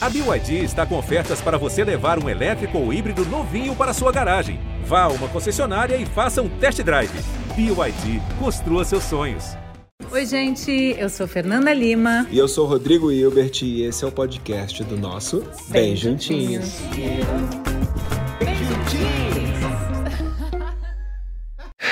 [0.00, 4.12] A BYD está com ofertas para você levar um elétrico ou híbrido novinho para sua
[4.12, 4.60] garagem.
[4.84, 7.10] Vá a uma concessionária e faça um test drive.
[7.56, 9.56] BYD, construa seus sonhos.
[10.12, 12.28] Oi, gente, eu sou Fernanda Lima.
[12.30, 16.76] E eu sou Rodrigo Hilbert e esse é o podcast do nosso Bem, Bem Juntinhos.
[16.94, 19.58] Bem Juntinhos.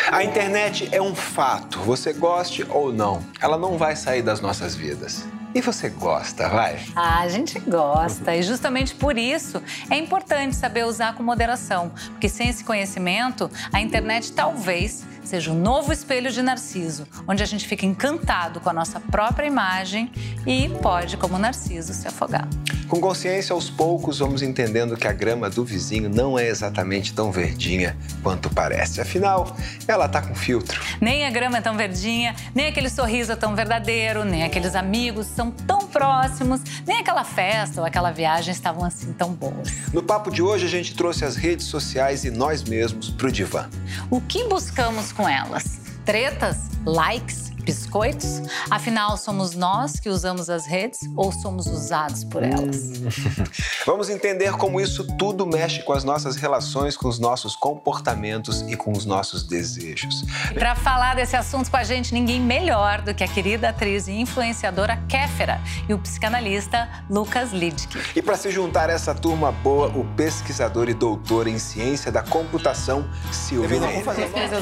[0.12, 4.76] A internet é um fato, você goste ou não, ela não vai sair das nossas
[4.76, 5.26] vidas.
[5.54, 6.78] E você gosta, vai?
[6.94, 8.36] Ah, a gente gosta.
[8.36, 11.90] E justamente por isso é importante saber usar com moderação.
[12.10, 17.42] Porque sem esse conhecimento, a internet talvez seja o um novo espelho de Narciso, onde
[17.42, 20.10] a gente fica encantado com a nossa própria imagem
[20.46, 22.48] e pode, como Narciso, se afogar.
[22.88, 27.32] Com consciência, aos poucos, vamos entendendo que a grama do vizinho não é exatamente tão
[27.32, 29.00] verdinha quanto parece.
[29.00, 29.56] Afinal,
[29.88, 30.80] ela tá com filtro.
[31.00, 35.26] Nem a grama é tão verdinha, nem aquele sorriso é tão verdadeiro, nem aqueles amigos
[35.26, 39.68] são tão próximos, nem aquela festa ou aquela viagem estavam assim tão boas.
[39.92, 43.68] No papo de hoje, a gente trouxe as redes sociais e nós mesmos pro divã.
[44.08, 45.80] O que buscamos com elas?
[46.04, 46.68] Tretas?
[46.84, 47.45] Likes?
[47.66, 48.40] Biscoitos?
[48.70, 52.92] Afinal, somos nós que usamos as redes ou somos usados por elas?
[53.84, 58.76] Vamos entender como isso tudo mexe com as nossas relações, com os nossos comportamentos e
[58.76, 60.24] com os nossos desejos.
[60.54, 64.12] Para falar desse assunto com a gente, ninguém melhor do que a querida atriz e
[64.12, 67.98] influenciadora Kéfera e o psicanalista Lucas Lidke.
[68.14, 72.22] E para se juntar a essa turma boa, o pesquisador e doutor em ciência da
[72.22, 73.80] computação, Silvio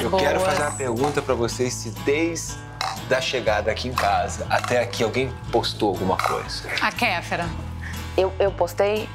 [0.01, 2.65] Eu quero fazer uma pergunta para vocês se desde
[3.07, 6.69] da chegada aqui em casa até aqui alguém postou alguma coisa?
[6.81, 7.45] A Kéfera.
[8.17, 9.09] Eu, eu postei?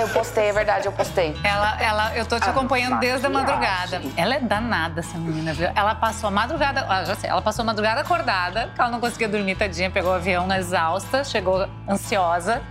[0.00, 1.36] eu postei, é verdade, eu postei.
[1.44, 4.00] Ela, ela, eu tô te ah, acompanhando desde a madrugada.
[4.16, 5.68] Ela é danada, essa menina, viu?
[5.74, 9.00] Ela passou a madrugada, ah, já sei, ela passou a madrugada acordada, porque ela não
[9.00, 12.62] conseguia dormir, tadinha, pegou o avião exausta, chegou ansiosa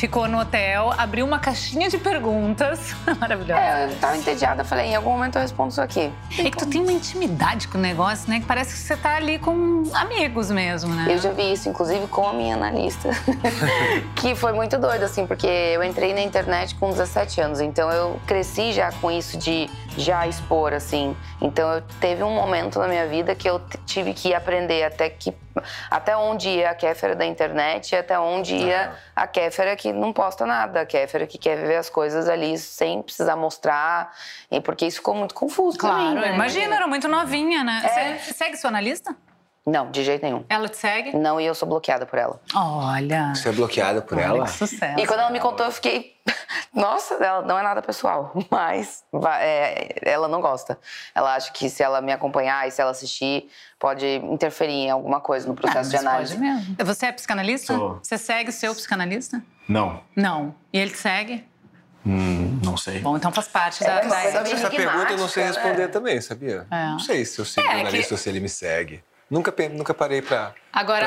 [0.00, 2.96] ficou no hotel, abriu uma caixinha de perguntas.
[3.20, 3.60] Maravilhosa.
[3.60, 6.10] É, eu tava entediada, falei, em algum momento eu respondo isso aqui.
[6.38, 8.40] É que tu tem uma intimidade com o negócio, né?
[8.40, 11.06] Que parece que você tá ali com amigos mesmo, né?
[11.10, 13.10] Eu já vi isso, inclusive, com a minha analista.
[14.16, 18.18] que foi muito doido, assim, porque eu entrei na internet com 17 anos, então eu
[18.26, 21.14] cresci já com isso de já expor, assim.
[21.42, 25.30] Então eu teve um momento na minha vida que eu tive que aprender até que
[25.90, 30.12] até onde ia a Kéfera da internet e até onde ia a Kéfera que não
[30.12, 34.14] posta nada, a Kéfera que quer ver as coisas ali sem precisar mostrar,
[34.50, 36.34] e porque isso ficou muito confuso Claro, né?
[36.34, 37.82] imagina, era muito novinha, né?
[37.84, 38.18] É.
[38.18, 39.14] Você segue sua analista?
[39.70, 40.44] Não, de jeito nenhum.
[40.48, 41.16] Ela te segue?
[41.16, 42.40] Não, e eu sou bloqueada por ela.
[42.54, 43.32] Olha.
[43.32, 44.44] Você é bloqueada por Olha ela?
[44.44, 44.98] Que sucesso.
[44.98, 46.16] E quando ela me contou, eu fiquei.
[46.74, 49.04] Nossa, ela não é nada pessoal, mas
[49.40, 50.76] é, ela não gosta.
[51.14, 53.48] Ela acha que se ela me acompanhar e se ela assistir,
[53.78, 56.34] pode interferir em alguma coisa no processo ah, de análise.
[56.34, 56.76] Pode mesmo.
[56.84, 57.76] Você é psicanalista?
[57.76, 58.00] Sou.
[58.02, 59.40] Você segue o seu psicanalista?
[59.68, 60.00] Não.
[60.16, 60.52] Não.
[60.72, 61.44] E ele te segue?
[62.04, 62.98] Hum, não sei.
[63.00, 64.00] Bom, então faz parte da.
[64.00, 65.88] É, da essa pergunta eu não sei responder né?
[65.88, 66.66] também, sabia?
[66.70, 66.86] É.
[66.86, 68.14] Não sei se eu sigo é, analista que...
[68.14, 69.04] ou se ele me segue.
[69.30, 70.54] Nunca, nunca parei para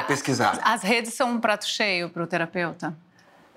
[0.07, 0.57] pesquisar.
[0.63, 2.95] As redes são um prato cheio para o terapeuta?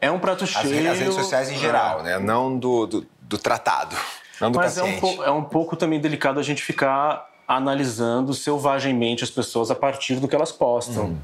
[0.00, 0.90] É um prato cheio.
[0.90, 2.18] As, redes sociais em geral, né?
[2.18, 3.96] Não do, do, do tratado,
[4.40, 5.04] não do Mas paciente.
[5.04, 9.74] É um, é um pouco também delicado a gente ficar analisando selvagemmente as pessoas a
[9.74, 11.06] partir do que elas postam.
[11.06, 11.18] Hum.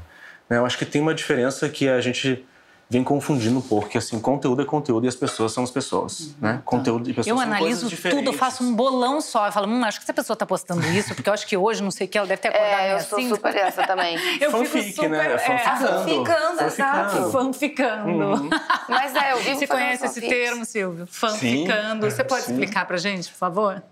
[0.49, 2.45] Eu acho que tem uma diferença que a gente
[2.89, 6.35] vem confundindo um pouco, que assim, conteúdo é conteúdo e as pessoas são as pessoas,
[6.39, 6.53] né?
[6.53, 6.61] Tá.
[6.63, 9.47] Conteúdo e pessoas Eu são analiso tudo, eu faço um bolão só.
[9.47, 11.81] Eu falo, hum, acho que essa pessoa tá postando isso, porque eu acho que hoje,
[11.81, 13.29] não sei o que, ela deve ter acordado é, eu sou assim.
[13.29, 14.17] super essa também.
[14.39, 15.33] eu Fanfic, fico super, né?
[15.33, 16.61] É, fanficando.
[16.61, 17.31] É, exato.
[17.31, 18.09] Fanficando.
[18.09, 18.49] Uhum.
[18.87, 21.07] Mas é, eu vivo Você conhece esse termo, Silvio?
[21.07, 22.09] Fanficando.
[22.09, 22.51] Sim, Você pode sim.
[22.51, 23.83] explicar pra gente, por favor?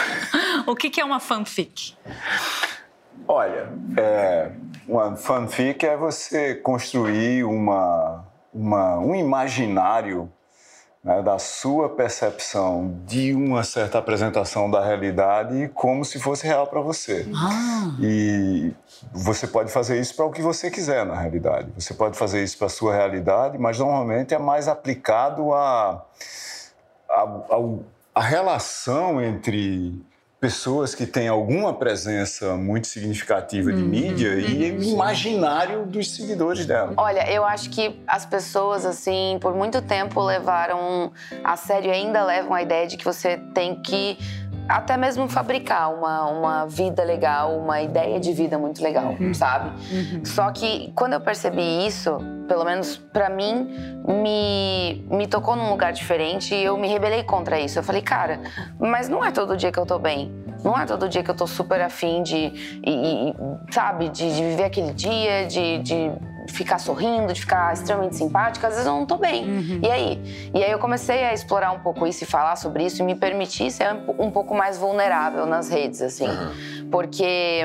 [0.66, 1.94] o que é uma fanfic?
[3.26, 4.50] Olha, é,
[4.86, 8.24] uma fanfic é você construir uma
[8.54, 10.30] uma, um imaginário
[11.02, 16.80] né, da sua percepção de uma certa apresentação da realidade como se fosse real para
[16.80, 17.26] você.
[17.34, 17.94] Ah.
[18.00, 18.72] E
[19.12, 21.68] você pode fazer isso para o que você quiser na realidade.
[21.76, 26.06] Você pode fazer isso para a sua realidade, mas normalmente é mais aplicado a,
[27.10, 27.78] a, a,
[28.14, 30.00] a relação entre
[30.44, 36.10] pessoas que têm alguma presença muito significativa de uhum, mídia uhum, e o imaginário dos
[36.10, 36.92] seguidores dela.
[36.98, 41.10] Olha, eu acho que as pessoas, assim, por muito tempo levaram
[41.42, 44.18] a sério e ainda levam a ideia de que você tem que
[44.68, 49.34] até mesmo fabricar uma, uma vida legal, uma ideia de vida muito legal, uhum.
[49.34, 49.70] sabe?
[49.92, 50.24] Uhum.
[50.24, 52.18] Só que quando eu percebi isso,
[52.48, 53.68] pelo menos para mim,
[54.06, 57.78] me, me tocou num lugar diferente e eu me rebelei contra isso.
[57.78, 58.40] Eu falei, cara,
[58.78, 60.32] mas não é todo dia que eu tô bem.
[60.64, 63.34] Não é todo dia que eu tô super afim de, e, e,
[63.70, 66.10] sabe, de, de, viver aquele dia, de, de
[66.48, 69.44] ficar sorrindo, de ficar extremamente simpática, às vezes eu não tô bem.
[69.44, 69.80] Uhum.
[69.82, 70.50] E aí?
[70.54, 73.14] E aí eu comecei a explorar um pouco isso e falar sobre isso e me
[73.14, 73.88] permitir ser
[74.18, 76.28] um pouco mais vulnerável nas redes, assim.
[76.28, 76.90] Uhum.
[76.90, 77.62] Porque.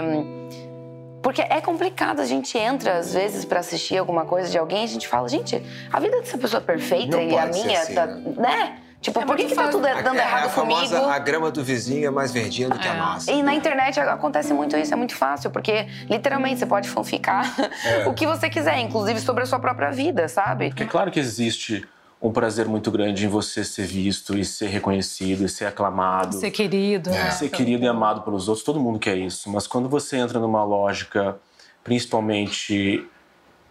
[1.21, 4.87] Porque é complicado, a gente entra às vezes para assistir alguma coisa de alguém, a
[4.87, 5.61] gente fala, gente,
[5.91, 8.33] a vida dessa pessoa é perfeita não e a minha assim, tá, né?
[8.37, 8.77] né?
[9.01, 11.09] Tipo, é por que, que tá tudo dando é, errado a famosa, comigo?
[11.09, 12.97] A grama do vizinho é mais verdinha do que a É.
[12.97, 13.31] nossa.
[13.31, 17.45] E na internet acontece muito isso, é muito fácil, porque literalmente você pode fanficar
[18.07, 20.67] o que você quiser, inclusive sobre a sua própria vida, sabe?
[20.69, 21.87] Porque é claro que existe
[22.21, 26.35] um prazer muito grande em você ser visto e ser reconhecido e ser aclamado.
[26.35, 27.09] Ser querido.
[27.09, 27.31] né?
[27.31, 29.49] ser querido e amado pelos outros, todo mundo quer isso.
[29.49, 31.37] Mas quando você entra numa lógica,
[31.81, 33.07] principalmente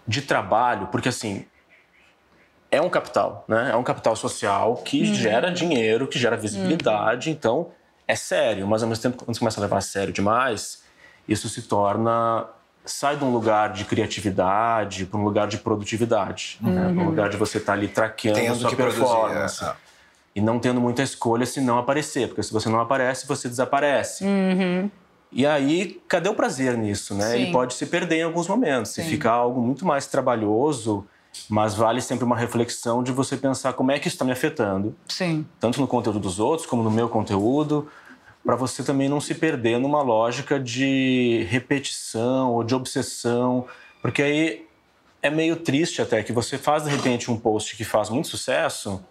[0.06, 1.44] de trabalho, porque assim
[2.70, 3.70] é um capital, né?
[3.72, 7.30] É um capital social que gera dinheiro, que gera visibilidade.
[7.30, 7.68] Então
[8.06, 8.66] é sério.
[8.66, 10.82] Mas ao mesmo tempo, quando você começa a levar a sério demais,
[11.26, 12.46] isso se torna
[12.84, 16.90] sai de um lugar de criatividade para um lugar de produtividade, né?
[16.94, 19.74] Pra um lugar de você estar ali traqueando Tendo sua que produzir, performance é.
[20.34, 24.24] e não tendo muita escolha se não aparecer, porque se você não aparece, você desaparece.
[25.30, 27.32] E aí, cadê o prazer nisso, né?
[27.32, 27.42] Sim.
[27.42, 29.08] Ele pode se perder em alguns momentos, e Sim.
[29.10, 31.06] ficar algo muito mais trabalhoso,
[31.48, 34.94] mas vale sempre uma reflexão de você pensar como é que isso está me afetando,
[35.08, 35.46] Sim.
[35.60, 37.88] tanto no conteúdo dos outros como no meu conteúdo,
[38.44, 43.66] para você também não se perder numa lógica de repetição ou de obsessão,
[44.00, 44.66] porque aí
[45.22, 49.02] é meio triste até que você faz de repente um post que faz muito sucesso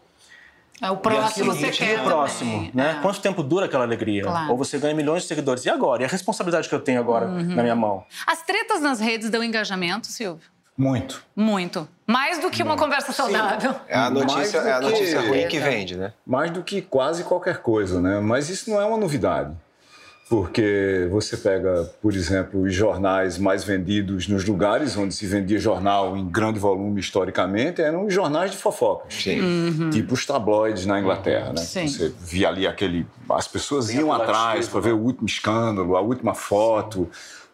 [0.82, 2.72] É o e próximo aquilo você e quer o próximo, também.
[2.74, 2.96] né?
[2.98, 3.02] É.
[3.02, 4.24] Quanto tempo dura aquela alegria?
[4.24, 4.52] Claro.
[4.52, 5.66] Ou você ganha milhões de seguidores.
[5.66, 6.02] E agora?
[6.04, 7.56] E a responsabilidade que eu tenho agora Uhum.
[7.56, 8.06] na minha mão?
[8.26, 10.48] As tretas nas redes dão engajamento, Silvio?
[10.78, 11.24] Muito.
[11.36, 11.88] Muito.
[12.06, 13.74] Mais do que uma conversa saudável.
[13.88, 16.14] É a notícia, é a notícia que- ruim que vende, né?
[16.26, 18.20] mais do que quase qualquer coisa, né?
[18.20, 19.52] Mas isso não é uma novidade,
[20.30, 26.18] porque você pega, por exemplo, os jornais mais vendidos nos lugares onde se vendia jornal
[26.18, 29.90] em grande volume historicamente eram os jornais de fofocas, Sim.
[29.90, 31.62] tipo os tabloides na Inglaterra, né?
[31.62, 31.88] Sim.
[31.88, 36.02] Você via ali aquele, as pessoas Bem iam atrás para ver o último escândalo, a
[36.02, 37.10] última foto,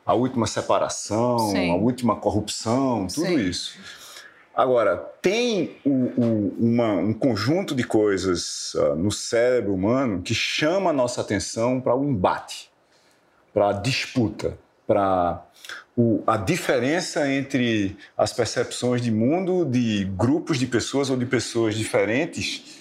[0.06, 1.72] a última separação, Sim.
[1.72, 3.38] a última corrupção, tudo Sim.
[3.50, 3.78] isso.
[4.56, 10.92] Agora, tem o- o- uma- um conjunto de coisas ah, no cérebro humano que chama
[10.92, 12.70] a nossa atenção para o embate,
[13.54, 15.44] para a disputa, para
[16.28, 22.73] a diferença entre as percepções de mundo de grupos de pessoas ou de pessoas diferentes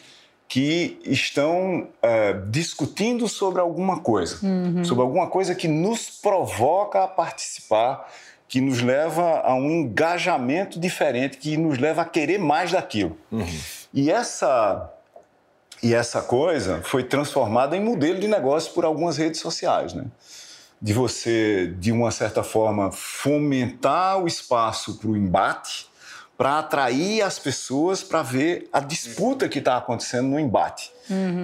[0.52, 4.36] que estão eh, discutindo sobre alguma coisa,
[4.84, 8.06] sobre alguma coisa que nos provoca a participar,
[8.46, 13.16] que nos leva a um engajamento diferente, que nos leva a querer mais daquilo.
[13.94, 14.92] E essa
[15.82, 20.04] e essa coisa foi transformada em modelo de negócio por algumas redes sociais, né?
[20.82, 25.86] De você, de uma certa forma, fomentar o espaço para o embate,
[26.36, 30.92] para atrair as pessoas para ver a disputa que está acontecendo no embate.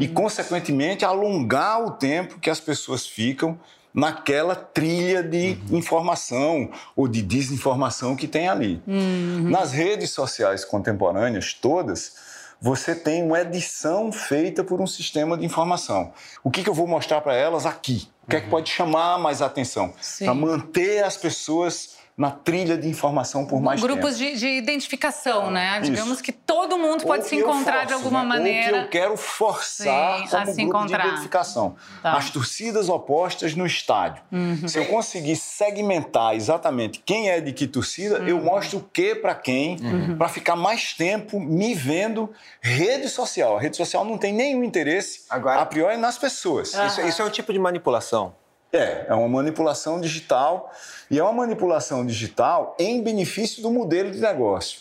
[0.01, 3.59] E, consequentemente, alongar o tempo que as pessoas ficam
[3.93, 8.83] naquela trilha de informação ou de desinformação que tem ali.
[8.87, 12.15] Nas redes sociais contemporâneas, todas,
[12.61, 16.13] você tem uma edição feita por um sistema de informação.
[16.43, 18.09] O que, que eu vou mostrar para elas aqui?
[18.27, 19.93] O que é que pode chamar mais atenção?
[20.25, 24.33] Para manter as pessoas na trilha de informação por mais Grupos tempo.
[24.35, 25.79] de, de identificação, né?
[25.81, 25.91] Isso.
[25.93, 28.29] Digamos que todo mundo pode se encontrar de forço, alguma né?
[28.29, 28.67] maneira.
[28.67, 31.03] Ou que eu quero forçar Sim, como a se grupo encontrar.
[31.03, 31.77] de identificação.
[32.03, 32.15] Tá.
[32.17, 34.21] As torcidas opostas no estádio.
[34.33, 34.67] Uhum.
[34.67, 38.27] Se eu conseguir segmentar exatamente quem é de que torcida, Uhum.
[38.29, 39.77] eu mostro o que para quem,
[40.19, 42.33] para ficar mais tempo me vendo.
[42.61, 43.57] Rede social.
[43.57, 46.75] A rede social não tem nenhum interesse, Agora- a priori, nas pessoas.
[46.75, 48.35] Isso, isso é um tipo de manipulação.
[48.73, 50.71] É, é uma manipulação digital
[51.11, 54.81] e é uma manipulação digital em benefício do modelo de negócio.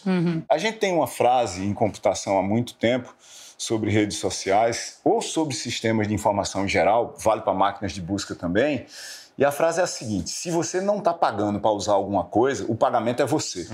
[0.50, 3.16] A gente tem uma frase em computação há muito tempo
[3.58, 8.36] sobre redes sociais ou sobre sistemas de informação em geral, vale para máquinas de busca
[8.36, 8.86] também.
[9.38, 12.66] E a frase é a seguinte: se você não está pagando para usar alguma coisa,
[12.68, 13.68] o pagamento é você.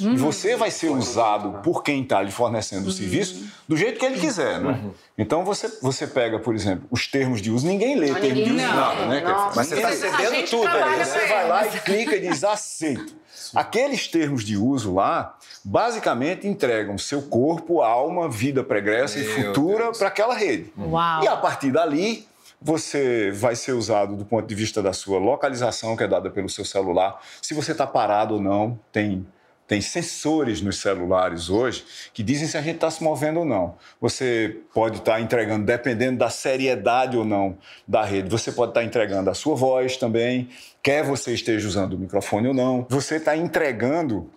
[0.00, 4.06] E você vai ser usado por quem está lhe fornecendo o serviço do jeito que
[4.06, 4.82] ele quiser, né?
[5.18, 8.54] Então você, você pega, por exemplo, os termos de uso, ninguém lê termo de uso
[8.54, 8.74] não.
[8.76, 9.22] nada, né?
[9.54, 10.66] Mas você está Ninguém- cedendo gente tudo.
[10.68, 13.14] aí, você vai lá e clica e diz aceito.
[13.54, 19.84] Aqueles termos de uso lá, basicamente entregam seu corpo, alma, vida pregressa e Meu futura
[19.84, 19.98] Deus.
[19.98, 20.72] para aquela rede.
[20.78, 21.22] Uau.
[21.22, 22.26] E a partir dali,
[22.64, 26.48] você vai ser usado do ponto de vista da sua localização, que é dada pelo
[26.48, 27.20] seu celular.
[27.40, 29.26] Se você está parado ou não, tem,
[29.66, 33.76] tem sensores nos celulares hoje que dizem se a gente está se movendo ou não.
[34.00, 39.28] Você pode estar entregando, dependendo da seriedade ou não da rede, você pode estar entregando
[39.28, 40.48] a sua voz também,
[40.82, 42.86] quer você esteja usando o microfone ou não.
[42.88, 44.30] Você está entregando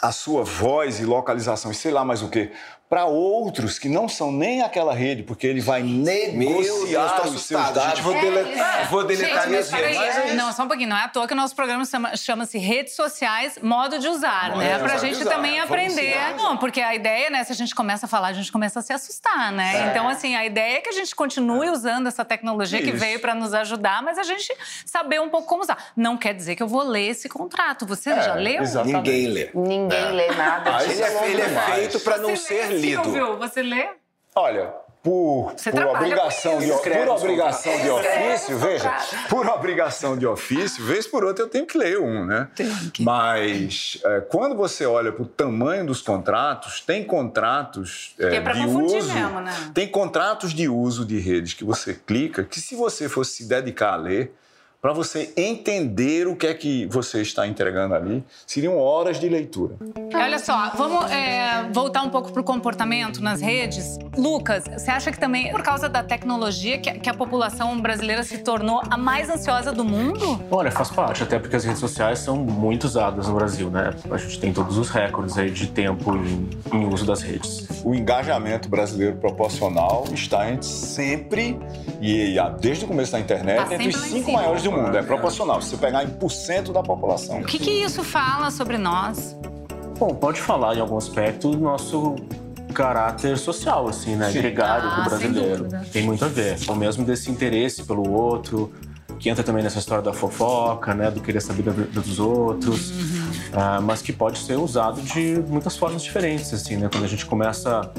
[0.00, 2.50] a sua voz e localização e sei lá mais o que
[2.90, 7.70] para outros que não são nem aquela rede, porque ele vai negociar Deus, os seus
[7.70, 7.90] dados.
[7.90, 9.96] Gente, vou, deletar, é, vou deletar minhas redes.
[9.96, 10.88] É não, só um pouquinho.
[10.88, 11.84] Não é à toa que o nosso programa
[12.16, 14.76] chama-se Redes Sociais, modo de usar, né?
[14.80, 15.30] Para a gente usar.
[15.30, 16.16] também aprender.
[16.36, 17.44] Não, porque a ideia, né?
[17.44, 19.86] Se a gente começa a falar, a gente começa a se assustar, né?
[19.86, 19.90] É.
[19.90, 21.70] Então, assim, a ideia é que a gente continue é.
[21.70, 22.90] usando essa tecnologia Isso.
[22.90, 24.52] que veio para nos ajudar, mas a gente
[24.84, 25.78] saber um pouco como usar.
[25.96, 27.86] Não quer dizer que eu vou ler esse contrato.
[27.86, 28.60] Você é, já leu?
[28.64, 28.96] Exatamente.
[28.96, 29.50] Ninguém lê.
[29.54, 30.82] Ninguém lê nada.
[30.82, 32.79] Ele, é, ele é feito para não ser lido.
[32.80, 33.88] Silvio, você lê?
[34.34, 34.72] Olha,
[35.02, 38.94] por, por obrigação, de, por obrigação de ofício, veja,
[39.30, 42.48] por obrigação de ofício, vez por outra eu tenho que ler um, né?
[42.92, 43.02] Que...
[43.02, 48.66] Mas é, quando você olha para o tamanho dos contratos, tem contratos é, é de
[48.66, 49.52] uso, mesmo, né?
[49.72, 53.94] tem contratos de uso de redes que você clica, que se você fosse se dedicar
[53.94, 54.34] a ler,
[54.80, 59.76] para você entender o que é que você está entregando ali, seriam horas de leitura.
[60.14, 63.98] Olha só, vamos é, voltar um pouco para o comportamento nas redes.
[64.16, 68.38] Lucas, você acha que também por causa da tecnologia que, que, a população brasileira se
[68.38, 70.42] tornou a mais ansiosa do mundo?
[70.50, 73.90] Olha, faz parte, até porque as redes sociais são muito usadas no Brasil, né?
[74.10, 77.68] A gente tem todos os recordes aí de tempo em, em uso das redes.
[77.84, 81.58] O engajamento brasileiro proporcional está entre sempre,
[82.00, 85.02] e desde o começo da internet, tá entre os cinco maiores do do mundo, é
[85.02, 85.60] proporcional.
[85.60, 87.40] Se você pegar em por cento da população.
[87.40, 89.36] O que, que isso fala sobre nós?
[89.98, 92.16] Bom, pode falar em algum aspecto do nosso
[92.72, 94.32] caráter social, assim, né?
[94.32, 95.68] Gregário ah, do brasileiro.
[95.92, 96.56] Tem muito a ver.
[96.68, 98.72] Ou mesmo desse interesse pelo outro,
[99.18, 101.10] que entra também nessa história da fofoca, né?
[101.10, 102.90] Do querer saber dos outros.
[102.90, 103.30] Uhum.
[103.52, 106.88] Ah, mas que pode ser usado de muitas formas diferentes, assim, né?
[106.90, 107.90] Quando a gente começa,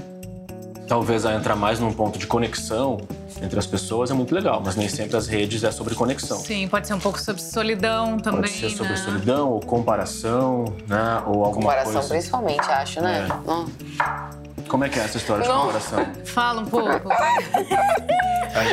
[0.91, 2.97] talvez, a entrar mais num ponto de conexão
[3.41, 6.37] entre as pessoas é muito legal, mas nem sempre as redes é sobre conexão.
[6.37, 8.41] Sim, pode ser um pouco sobre solidão também.
[8.41, 8.97] Pode ser sobre né?
[8.97, 11.23] solidão ou comparação, né?
[11.25, 12.09] Ou alguma comparação coisa.
[12.09, 13.25] principalmente, acho, né?
[14.37, 14.40] É.
[14.71, 15.99] Como é que é essa história de comparação?
[16.23, 17.11] Fala um pouco.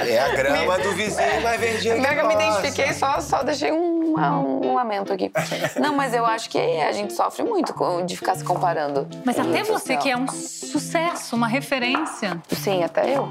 [0.07, 4.15] é a grama do vizinho mais verdinha que Eu me identifiquei, só, só deixei um,
[4.15, 5.33] um, lamento aqui.
[5.81, 7.75] Não, mas eu acho que a gente sofre muito
[8.07, 9.09] de ficar se comparando.
[9.25, 12.41] Mas até você que é um sucesso, uma referência.
[12.49, 13.29] Sim, até eu.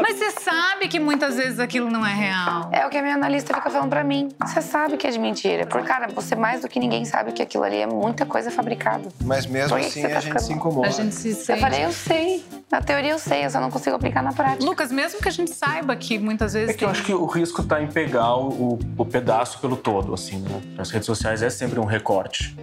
[0.00, 2.68] Mas você sabe que muitas vezes aquilo não é real.
[2.72, 4.28] É o que a minha analista fica falando pra mim.
[4.44, 5.66] Você sabe que é de mentira.
[5.66, 9.08] Porque, cara, você mais do que ninguém sabe que aquilo ali é muita coisa fabricada.
[9.24, 10.88] Mas mesmo assim tá a gente se incomoda.
[10.88, 11.52] A gente se sente.
[11.52, 12.44] Eu falei, eu sei.
[12.70, 14.64] Na teoria eu sei, eu só não consigo aplicar na prática.
[14.64, 16.70] Lucas, mesmo que a gente saiba que muitas vezes.
[16.70, 20.12] É que eu acho que o risco tá em pegar o, o pedaço pelo todo,
[20.12, 20.60] assim, né?
[20.78, 22.56] As redes sociais é sempre um recorte.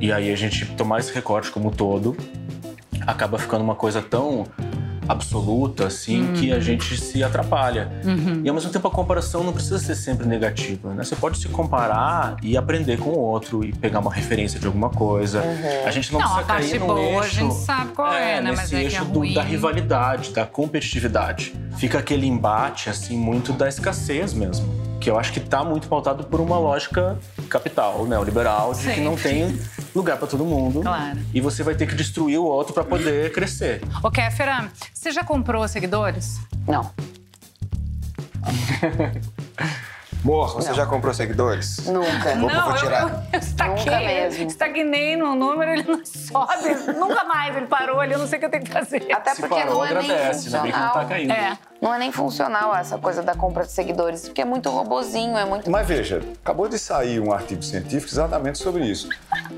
[0.00, 2.16] E aí a gente tomar esse recorte como todo
[3.06, 4.44] acaba ficando uma coisa tão
[5.08, 6.32] absoluta, assim, uhum.
[6.34, 7.90] que a gente se atrapalha.
[8.04, 8.42] Uhum.
[8.44, 11.04] E ao mesmo tempo a comparação não precisa ser sempre negativa, né?
[11.04, 14.90] Você pode se comparar e aprender com o outro e pegar uma referência de alguma
[14.90, 15.42] coisa.
[15.42, 15.86] Uhum.
[15.86, 17.18] A gente não, não precisa a cair no boa, eixo.
[17.20, 18.50] A gente sabe qual é, é né?
[18.50, 21.54] Nesse Mas é eixo é do, da rivalidade, da competitividade.
[21.76, 26.24] Fica aquele embate, assim, muito da escassez mesmo que eu acho que está muito pautado
[26.24, 27.16] por uma lógica
[27.48, 28.94] capital, neoliberal, de Sim.
[28.94, 29.56] que não tem
[29.96, 30.82] lugar para todo mundo.
[30.82, 31.18] Claro.
[31.32, 33.82] E você vai ter que destruir o outro para poder crescer.
[34.02, 36.38] Ô, Kéfera, você já comprou seguidores?
[36.66, 36.90] Não.
[40.26, 40.74] Mor, você não.
[40.74, 41.86] já comprou seguidores?
[41.86, 42.34] Nunca.
[42.34, 43.02] Não, eu, vou tirar.
[43.02, 44.46] Eu, eu, eu estaquei, Nunca mesmo.
[44.48, 46.74] estagnei no número, ele não sobe.
[46.98, 49.06] Nunca mais, ele parou ali, eu não sei o que eu tenho que fazer.
[49.12, 51.32] Até Se porque parou, não é agradece, nem que não tá caindo.
[51.32, 51.56] É.
[51.80, 55.44] Não é nem funcional essa coisa da compra de seguidores, porque é muito robozinho, é
[55.44, 55.70] muito...
[55.70, 59.08] Mas veja, acabou de sair um artigo científico exatamente sobre isso.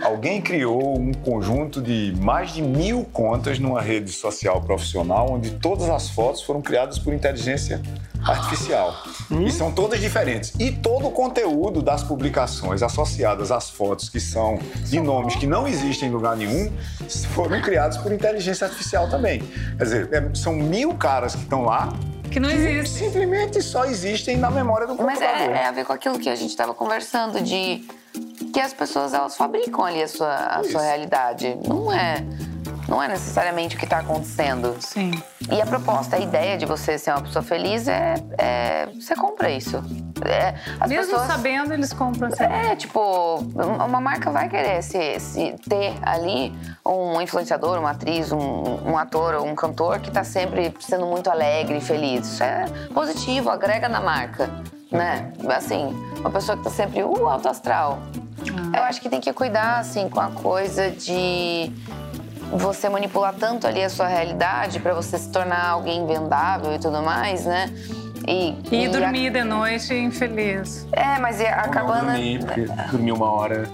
[0.02, 5.88] Alguém criou um conjunto de mais de mil contas numa rede social profissional, onde todas
[5.88, 7.80] as fotos foram criadas por inteligência
[8.22, 8.94] artificial.
[9.30, 9.44] Hum?
[9.44, 10.52] E são todas diferentes.
[10.58, 15.66] E todo o conteúdo das publicações associadas às fotos, que são de nomes que não
[15.66, 16.72] existem em lugar nenhum,
[17.34, 19.40] foram criados por inteligência artificial também.
[19.76, 21.92] Quer dizer, é, são mil caras que estão lá
[22.30, 22.98] que não existe.
[22.98, 25.22] Simplesmente só existem na memória do computador.
[25.22, 27.86] Mas é, é a ver com aquilo que a gente estava conversando, de
[28.52, 31.58] que as pessoas elas fabricam ali a sua, a sua realidade.
[31.66, 32.24] Não é
[32.88, 34.74] não é necessariamente o que está acontecendo.
[34.80, 35.10] Sim.
[35.52, 39.50] E a proposta, a ideia de você ser uma pessoa feliz é, é você compra
[39.50, 39.76] isso.
[40.24, 40.54] É,
[40.88, 42.28] Mesmo pessoas, sabendo, eles compram.
[42.28, 42.44] Assim.
[42.44, 43.36] É, tipo,
[43.86, 46.52] uma marca vai querer se, se ter ali
[46.84, 51.28] um influenciador, uma atriz, um, um ator ou um cantor que está sempre sendo muito
[51.28, 52.26] alegre e feliz.
[52.26, 52.64] Isso é
[52.94, 54.50] positivo, agrega na marca,
[54.90, 55.30] né?
[55.54, 57.98] Assim, uma pessoa que está sempre, uh, alto astral.
[58.72, 58.78] Ah.
[58.78, 61.70] Eu acho que tem que cuidar, assim, com a coisa de
[62.52, 67.02] você manipular tanto ali a sua realidade para você se tornar alguém vendável e tudo
[67.02, 67.70] mais, né?
[68.26, 69.30] E, e, e dormir a...
[69.30, 70.86] de noite infeliz.
[70.92, 72.06] É, mas acabando.
[72.06, 73.68] Não dormir, porque dormir uma hora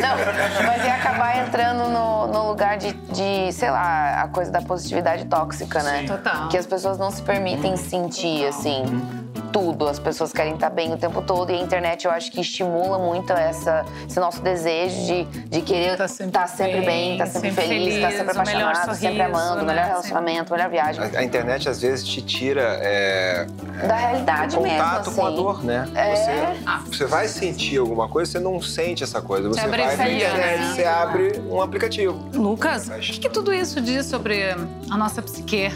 [0.00, 4.60] Não, mas ia acabar entrando no, no lugar de, de, sei lá, a coisa da
[4.60, 6.00] positividade tóxica, né?
[6.00, 6.48] Sim, total.
[6.48, 8.84] Que as pessoas não se permitem sentir, assim
[9.52, 9.88] tudo.
[9.88, 12.98] As pessoas querem estar bem o tempo todo e a internet eu acho que estimula
[12.98, 17.24] muito essa, esse nosso desejo de, de querer estar tá sempre, tá sempre, bem, estar
[17.24, 19.74] tá sempre, sempre, feliz, estar tá sempre apaixonado, sorriso, sempre amando, né?
[19.74, 21.02] melhor relacionamento, melhor viagem.
[21.02, 23.46] A, a, internet às vezes te tira é,
[23.86, 24.78] da realidade contato mesmo.
[24.78, 25.36] Contato com a assim.
[25.36, 25.88] dor, né?
[25.94, 26.14] É.
[26.14, 26.82] Você, ah.
[26.86, 29.48] você vai sentir alguma coisa, você não sente essa coisa.
[29.48, 30.72] Você, você vai na internet, né?
[30.74, 32.28] você abre um aplicativo.
[32.34, 34.50] Lucas, o que, que tudo isso diz sobre
[34.90, 35.70] a nossa psique?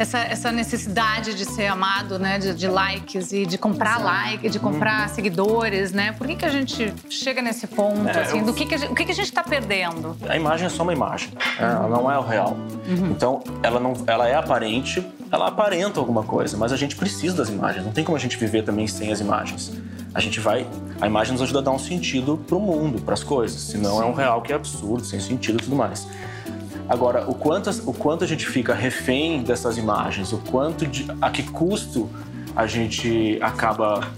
[0.00, 2.38] Essa, essa necessidade de ser amado, né?
[2.38, 4.04] De, de likes e de comprar Sim.
[4.04, 5.14] like, de comprar uhum.
[5.14, 6.12] seguidores, né?
[6.12, 8.08] Por que, que a gente chega nesse ponto?
[8.08, 8.46] É, assim, eu...
[8.46, 10.16] do que, que gente, o que, que a gente está perdendo?
[10.26, 11.28] A imagem é só uma imagem,
[11.60, 11.66] uhum.
[11.66, 12.56] ela não é o real.
[12.88, 13.10] Uhum.
[13.10, 17.50] Então, ela, não, ela é aparente, ela aparenta alguma coisa, mas a gente precisa das
[17.50, 17.84] imagens.
[17.84, 19.70] Não tem como a gente viver também sem as imagens.
[20.14, 20.66] A gente vai.
[21.00, 23.60] A imagem nos ajuda a dar um sentido pro mundo, para as coisas.
[23.60, 24.02] Senão Sim.
[24.02, 26.08] é um real que é absurdo, sem sentido e tudo mais.
[26.90, 31.30] Agora, o quanto, o quanto a gente fica refém dessas imagens, o quanto de, a
[31.30, 32.10] que custo
[32.56, 34.08] a gente acaba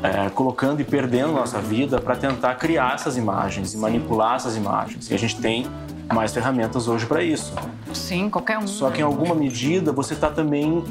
[0.00, 5.10] é, colocando e perdendo nossa vida para tentar criar essas imagens e manipular essas imagens.
[5.10, 5.66] E a gente tem
[6.14, 7.52] mais ferramentas hoje para isso.
[7.92, 8.68] Sim, qualquer um.
[8.68, 10.84] Só que em alguma medida você está também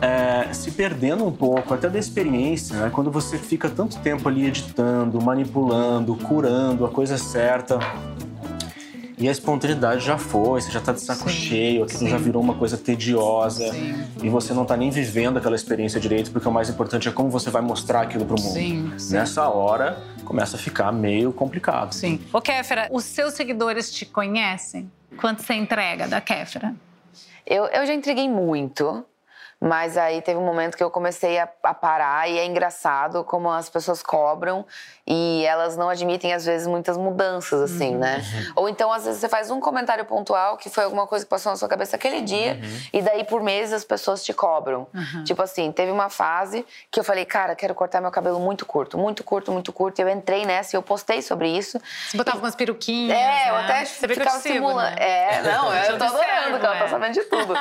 [0.00, 2.90] é, se perdendo um pouco até da experiência, né?
[2.92, 7.80] Quando você fica tanto tempo ali editando, manipulando, curando a coisa certa
[9.22, 12.08] e a espontaneidade já foi, você já tá de saco sim, cheio, aquilo sim.
[12.08, 13.72] já virou uma coisa tediosa.
[13.72, 14.04] Sim.
[14.20, 17.30] E você não tá nem vivendo aquela experiência direito, porque o mais importante é como
[17.30, 18.52] você vai mostrar aquilo pro mundo.
[18.52, 21.92] Sim, Nessa hora, começa a ficar meio complicado.
[21.92, 22.20] Sim.
[22.32, 24.90] Ô, Kéfera, os seus seguidores te conhecem?
[25.16, 26.74] Quanto você entrega da Kéfera?
[27.46, 29.06] Eu, eu já entreguei muito.
[29.64, 33.48] Mas aí teve um momento que eu comecei a, a, parar e é engraçado como
[33.48, 34.66] as pessoas cobram
[35.06, 37.98] e elas não admitem, às vezes, muitas mudanças, assim, uhum.
[37.98, 38.18] né?
[38.18, 38.52] Uhum.
[38.56, 41.50] Ou então, às vezes, você faz um comentário pontual que foi alguma coisa que passou
[41.50, 42.80] na sua cabeça aquele dia uhum.
[42.92, 44.86] e daí, por meses, as pessoas te cobram.
[44.94, 45.24] Uhum.
[45.24, 48.96] Tipo assim, teve uma fase que eu falei, cara, quero cortar meu cabelo muito curto,
[48.96, 49.98] muito curto, muito curto.
[49.98, 51.80] E eu entrei nessa e eu postei sobre isso.
[52.08, 52.40] Você botava e...
[52.40, 53.50] umas peruquinhas, É, né?
[53.50, 54.96] eu até você ficava simulando.
[54.96, 54.96] Né?
[54.98, 57.54] É, não, eu, eu tô adorando, que ela tá sabendo de tudo.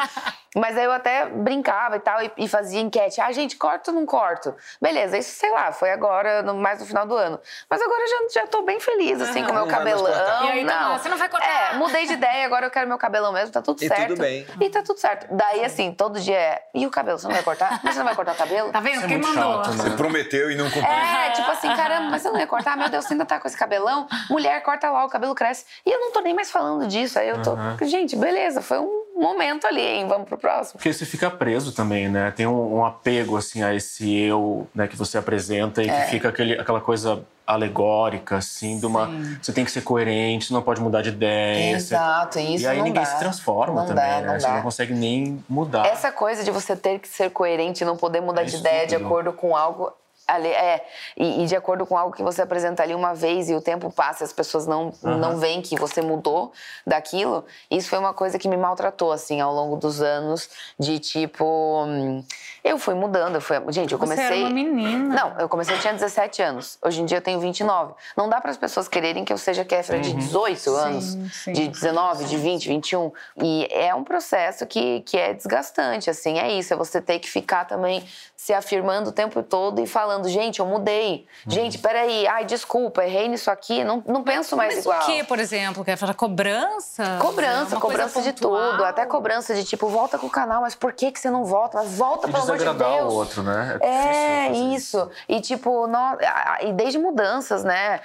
[0.56, 3.22] Mas aí eu até brincava e tal, e, e, fazia enquete.
[3.22, 4.54] Ah, gente, corto ou não corto?
[4.82, 7.40] Beleza, isso sei lá, foi agora, no, mais no final do ano.
[7.70, 9.48] Mas agora já, já tô bem feliz, assim, uhum.
[9.48, 10.46] com o meu cabelão.
[10.46, 11.48] E aí, tá não, você não vai cortar?
[11.48, 14.08] É, mudei de ideia, agora eu quero meu cabelão mesmo, tá tudo e certo.
[14.10, 14.46] tudo bem.
[14.60, 15.28] E tá tudo certo.
[15.32, 16.64] Daí, assim, todo dia é.
[16.74, 17.80] E o cabelo, você não vai cortar?
[17.84, 18.72] Mas você não vai cortar o cabelo?
[18.72, 19.04] Tá vendo?
[19.04, 19.64] É Quem mandou?
[19.64, 19.84] Chato, né?
[19.84, 20.86] Você prometeu e não cumpriu.
[20.86, 22.78] É, tipo assim, caramba, mas você não ia cortar?
[22.78, 24.08] Meu Deus, você ainda tá com esse cabelão?
[24.30, 25.66] Mulher, corta lá, o cabelo cresce.
[25.86, 27.20] E eu não tô nem mais falando disso.
[27.20, 27.52] Aí eu tô.
[27.52, 27.78] Uhum.
[27.82, 30.08] Gente, beleza, foi um momento ali, hein?
[30.08, 30.78] Vamos pro próximo.
[30.78, 32.32] Porque você fica preso também, né?
[32.32, 36.02] Tem um, um apego, assim, a esse eu né, que você apresenta e é.
[36.02, 39.08] que fica aquele, aquela coisa alegórica, assim, de uma.
[39.08, 39.38] Sim.
[39.42, 41.76] Você tem que ser coerente, você não pode mudar de ideia.
[41.76, 42.42] Exato, você...
[42.42, 42.64] isso.
[42.64, 43.10] E aí não ninguém dá.
[43.10, 44.28] se transforma não também, dá, né?
[44.28, 44.54] Não você dá.
[44.56, 45.86] não consegue nem mudar.
[45.86, 48.88] Essa coisa de você ter que ser coerente e não poder mudar é de ideia
[48.88, 49.92] de acordo com algo
[50.28, 50.86] Ali, é,
[51.18, 53.92] e, e, de acordo com algo que você apresenta ali uma vez e o tempo
[53.92, 55.18] passa as pessoas não, uhum.
[55.18, 56.54] não veem que você mudou
[56.88, 61.84] daquilo, isso foi uma coisa que me maltratou, assim, ao longo dos anos, de tipo.
[61.86, 62.24] Hum,
[62.64, 63.58] eu fui mudando, eu fui.
[63.70, 64.26] Gente, eu comecei.
[64.26, 65.16] Você era uma menina.
[65.16, 66.78] Não, eu comecei, eu tinha 17 anos.
[66.82, 67.94] Hoje em dia eu tenho 29.
[68.16, 70.04] Não dá para as pessoas quererem que eu seja Kéfera uhum.
[70.04, 71.54] de 18 anos, sim, sim.
[71.54, 73.12] de 19, de 20, 21.
[73.42, 76.74] E é um processo que, que é desgastante, assim, é isso.
[76.74, 78.04] É você ter que ficar também
[78.36, 81.26] se afirmando o tempo todo e falando, gente, eu mudei.
[81.46, 81.52] Uhum.
[81.52, 84.98] Gente, peraí, ai, desculpa, errei nisso aqui, não, não penso mais Mas igual.
[84.98, 85.84] Mas o que, por exemplo?
[85.84, 87.18] Quer falar cobrança?
[87.20, 88.84] Cobrança, cobrança de tudo.
[88.84, 91.78] Até cobrança de tipo, volta com o canal, mas por que, que você não volta?
[91.78, 93.14] Mas volta, e pelo amor de Deus.
[93.14, 93.78] o outro, né?
[93.82, 95.10] É, é isso.
[95.28, 96.18] E tipo, no...
[96.62, 98.00] e desde mudanças, né?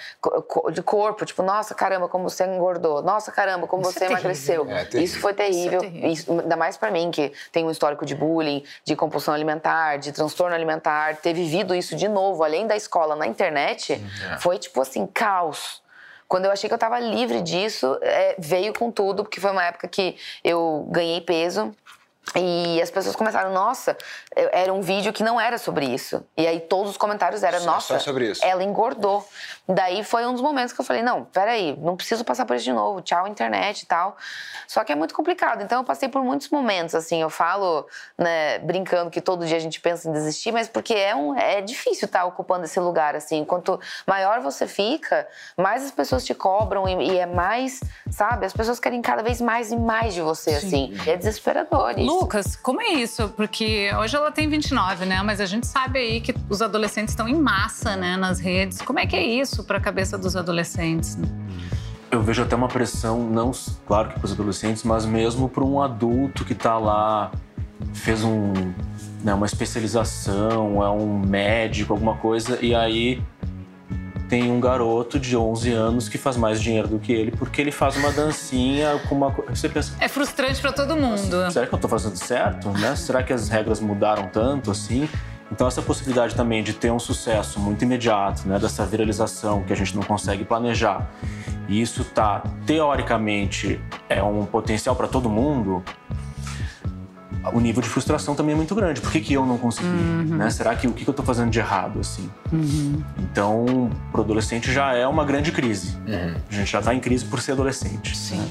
[0.72, 3.02] De corpo, tipo, nossa, caramba, como você engordou.
[3.02, 4.66] Nossa, caramba, como isso você é emagreceu.
[4.68, 5.79] É, isso foi terrível.
[5.81, 6.11] Isso é terrível.
[6.11, 10.12] Isso, ainda mais pra mim, que tem um histórico de bullying, de compulsão alimentar, de
[10.12, 14.38] transtorno alimentar, ter vivido isso de novo, além da escola, na internet, uhum.
[14.38, 15.82] foi tipo assim, caos.
[16.28, 19.64] Quando eu achei que eu tava livre disso, é, veio com tudo, porque foi uma
[19.64, 21.74] época que eu ganhei peso.
[22.34, 23.96] E as pessoas começaram, nossa,
[24.34, 26.24] era um vídeo que não era sobre isso.
[26.36, 27.94] E aí todos os comentários eram, nossa,
[28.42, 29.26] ela engordou.
[29.68, 32.64] Daí foi um dos momentos que eu falei, não, peraí, não preciso passar por isso
[32.64, 34.16] de novo, tchau internet e tal.
[34.66, 37.86] Só que é muito complicado, então eu passei por muitos momentos, assim, eu falo,
[38.18, 41.60] né, brincando que todo dia a gente pensa em desistir, mas porque é, um, é
[41.60, 43.44] difícil estar ocupando esse lugar, assim.
[43.44, 48.52] Quanto maior você fica, mais as pessoas te cobram e, e é mais, sabe, as
[48.52, 50.66] pessoas querem cada vez mais e mais de você, Sim.
[50.66, 51.10] assim.
[51.10, 52.15] É desesperador isso.
[52.20, 53.29] Lucas, como é isso?
[53.37, 55.22] Porque hoje ela tem 29, né?
[55.22, 58.81] Mas a gente sabe aí que os adolescentes estão em massa, né, nas redes.
[58.81, 61.18] Como é que é isso para a cabeça dos adolescentes?
[62.11, 63.52] Eu vejo até uma pressão, não,
[63.87, 67.31] claro que para os adolescentes, mas mesmo para um adulto que está lá,
[67.92, 68.52] fez um,
[69.22, 73.22] né, uma especialização, é um médico, alguma coisa, e aí
[74.28, 77.72] tem um garoto de 11 anos que faz mais dinheiro do que ele porque ele
[77.72, 81.50] faz uma dancinha com uma você pensa é frustrante para todo mundo.
[81.50, 82.96] Será que eu estou fazendo certo né?
[82.96, 85.08] Será que as regras mudaram tanto assim?
[85.50, 89.76] Então essa possibilidade também de ter um sucesso muito imediato né dessa viralização que a
[89.76, 91.08] gente não consegue planejar
[91.68, 95.84] e isso tá teoricamente é um potencial para todo mundo
[97.52, 99.00] o nível de frustração também é muito grande.
[99.00, 99.87] Por que, que eu não consegui?
[99.87, 100.37] Uhum.
[100.37, 100.50] Né?
[100.50, 102.30] Será que o que, que eu estou fazendo de errado assim?
[102.52, 103.02] Uhum.
[103.18, 105.96] Então, para o adolescente já é uma grande crise.
[106.06, 106.35] Uhum.
[106.50, 108.16] A gente já está em crise por ser adolescente.
[108.16, 108.42] Sim.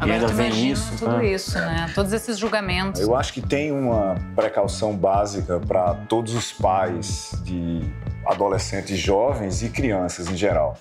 [0.00, 0.92] E Agora ainda vem isso.
[0.98, 1.24] Tudo ah.
[1.24, 1.90] isso, né?
[1.94, 3.00] Todos esses julgamentos.
[3.00, 7.80] Eu acho que tem uma precaução básica para todos os pais de
[8.26, 10.76] adolescentes jovens e crianças em geral.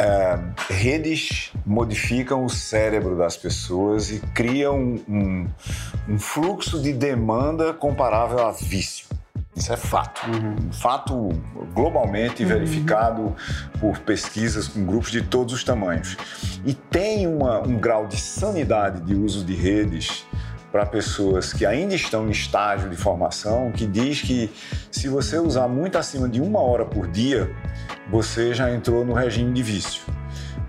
[0.00, 0.38] É,
[0.72, 5.46] redes modificam o cérebro das pessoas e criam um,
[6.08, 9.06] um, fluxo de demanda comparável a vício.
[9.54, 10.22] Isso é fato.
[10.30, 10.68] Uhum.
[10.68, 11.28] Um fato
[11.74, 12.48] globalmente uhum.
[12.48, 13.36] verificado
[13.78, 16.16] por pesquisas com grupos de todos os tamanhos.
[16.64, 20.24] E tem uma, um grau de sanidade de uso de redes
[20.70, 24.50] para pessoas que ainda estão em estágio de formação que diz que
[24.90, 27.50] se você usar muito acima de uma hora por dia,
[28.10, 30.02] você já entrou no regime de vício.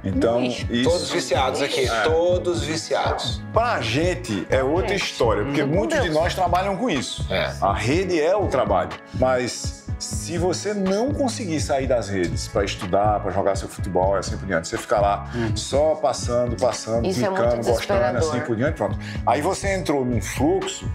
[0.04, 0.90] Então, isso...
[0.90, 2.02] Todos viciados aqui, é.
[2.04, 3.42] todos viciados.
[3.54, 7.26] Para a gente é outra história, porque muitos de nós trabalham com isso.
[7.30, 7.54] É.
[7.62, 13.20] A rede é o trabalho, mas se você não conseguir sair das redes para estudar,
[13.20, 15.56] para jogar seu futebol e assim por diante, você ficar lá uhum.
[15.56, 18.98] só passando, passando, Isso é clicando, é gostando, assim por diante, pronto.
[19.26, 20.92] Aí você entrou num fluxo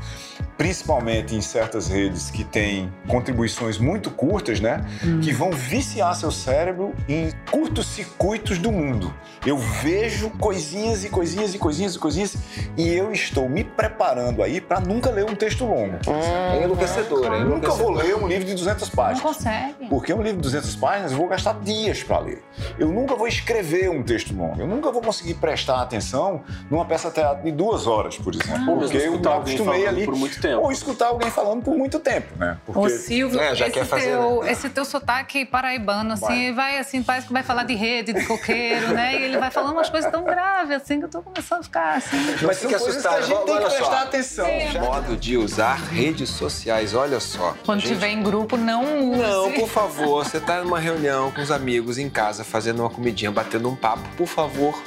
[0.56, 4.84] principalmente em certas redes que têm contribuições muito curtas, né?
[5.04, 5.20] Hum.
[5.20, 9.12] Que vão viciar seu cérebro em curtos circuitos do mundo.
[9.44, 12.36] Eu vejo coisinhas e coisinhas e coisinhas e coisinhas
[12.76, 15.96] e eu estou me preparando aí para nunca ler um texto longo.
[16.08, 19.22] Hum, é enlouquecedor, é Eu nunca vou ler um livro de 200 páginas.
[19.22, 19.88] Não consegue.
[19.88, 22.42] Porque um livro de 200 páginas eu vou gastar dias para ler.
[22.78, 24.60] Eu nunca vou escrever um texto longo.
[24.60, 28.74] Eu nunca vou conseguir prestar atenção numa peça teatro de duas horas, por exemplo.
[28.74, 30.04] Ah, porque eu me acostumei ali.
[30.04, 30.45] Por muito tempo.
[30.54, 32.58] Ou escutar alguém falando por muito tempo, né?
[32.64, 34.52] Porque, Ô, Silvio, é, já esse, quer fazer, teu, né?
[34.52, 36.72] esse teu sotaque paraibano, assim, vai.
[36.72, 39.14] vai assim, parece que vai falar de rede, de coqueiro, né?
[39.18, 41.96] E ele vai falando umas coisas tão graves, assim, que eu tô começando a ficar
[41.96, 42.36] assim.
[42.42, 43.16] Mas fica assustado.
[43.16, 44.46] A gente tem que prestar atenção.
[44.46, 44.78] É.
[44.78, 47.54] Modo de usar redes sociais, olha só.
[47.64, 47.92] Quando gente...
[47.92, 49.22] tiver em grupo, não use.
[49.22, 53.30] Não, por favor, você tá numa reunião com os amigos em casa, fazendo uma comidinha,
[53.30, 54.80] batendo um papo, por favor,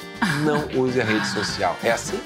[0.44, 1.76] não use a rede social.
[1.82, 2.20] É assim?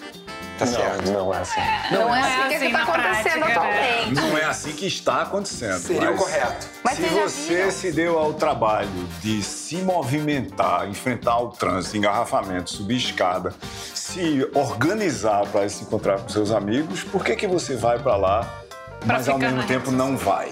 [0.58, 1.10] Tá não, certo.
[1.10, 1.60] Não é assim.
[1.90, 4.14] Não, não é, é assim, que está acontecendo prática, atualmente.
[4.14, 5.78] Não é assim que está acontecendo.
[5.78, 6.68] Seria o correto.
[6.84, 8.88] Mas se você se deu ao trabalho
[9.20, 13.52] de se movimentar, enfrentar o trânsito, engarrafamento, subir escada,
[13.94, 18.48] se organizar para se encontrar com seus amigos, por que, que você vai para lá,
[19.00, 20.50] pra mas ao mesmo tempo não vai?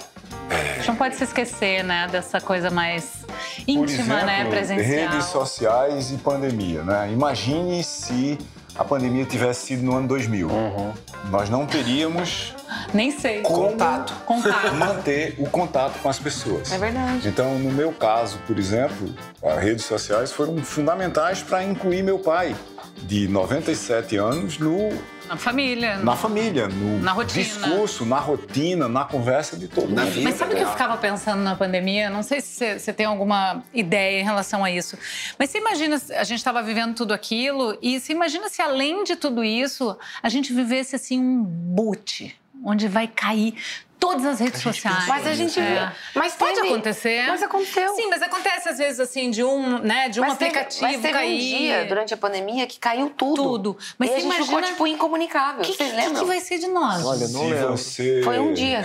[0.51, 0.83] É.
[0.87, 3.25] Não pode se esquecer, né, dessa coisa mais
[3.67, 5.11] íntima, exemplo, né, presencial.
[5.11, 7.11] Redes sociais e pandemia, né?
[7.13, 8.39] Imagine se
[8.75, 10.49] a pandemia tivesse sido no ano 2000.
[10.49, 10.93] Uhum.
[11.31, 12.55] Nós não teríamos
[12.93, 16.73] nem sei contato, contato, manter o contato com as pessoas.
[16.73, 17.29] É verdade.
[17.29, 22.57] Então, no meu caso, por exemplo, as redes sociais foram fundamentais para incluir meu pai
[23.03, 24.91] de 97 anos no
[25.33, 25.97] na família.
[25.97, 27.43] Na família, no na rotina.
[27.43, 30.03] discurso, na rotina, na conversa de todo mundo.
[30.23, 32.11] Mas sabe o que eu ficava pensando na pandemia?
[32.11, 34.99] Não sei se você tem alguma ideia em relação a isso.
[35.39, 39.17] Mas você imagina, a gente estava vivendo tudo aquilo, e se imagina se além de
[39.17, 43.55] tudo isso, a gente vivesse assim um boot, onde vai cair
[44.03, 45.07] todas as redes sociais.
[45.07, 45.93] Mas a gente é.
[46.13, 46.67] Mas pode teve...
[46.67, 47.25] acontecer.
[47.29, 47.95] Mas aconteceu.
[47.95, 51.03] Sim, mas acontece às vezes assim de um, né, de um mas aplicativo teve, mas
[51.03, 51.35] teve cair.
[51.35, 53.43] um dia durante a pandemia que caiu tudo.
[53.45, 53.79] Tudo.
[53.97, 54.47] Mas e a gente imagina...
[54.47, 55.63] ficou tipo incomunicável.
[55.63, 56.17] Que, Vocês lembram?
[56.17, 57.05] O que vai ser de nós?
[57.05, 58.23] Olha, não Se Você...
[58.25, 58.83] Foi um dia.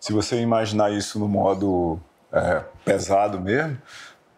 [0.00, 2.00] Se você imaginar isso no modo
[2.32, 3.76] é, pesado mesmo,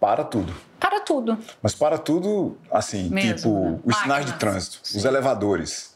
[0.01, 0.53] para tudo.
[0.81, 1.39] Para tudo.
[1.63, 3.79] Mas para tudo, assim, mesmo, tipo, né?
[3.85, 4.99] os sinais de trânsito, Sim.
[4.99, 5.96] os elevadores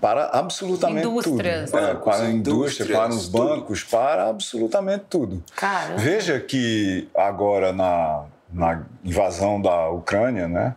[0.00, 1.70] para absolutamente Indústrias.
[1.70, 1.80] tudo.
[1.80, 5.42] É, para a indústria, para os bancos, para absolutamente tudo.
[5.56, 5.96] Cara.
[5.96, 10.74] Veja que agora na, na invasão da Ucrânia, né,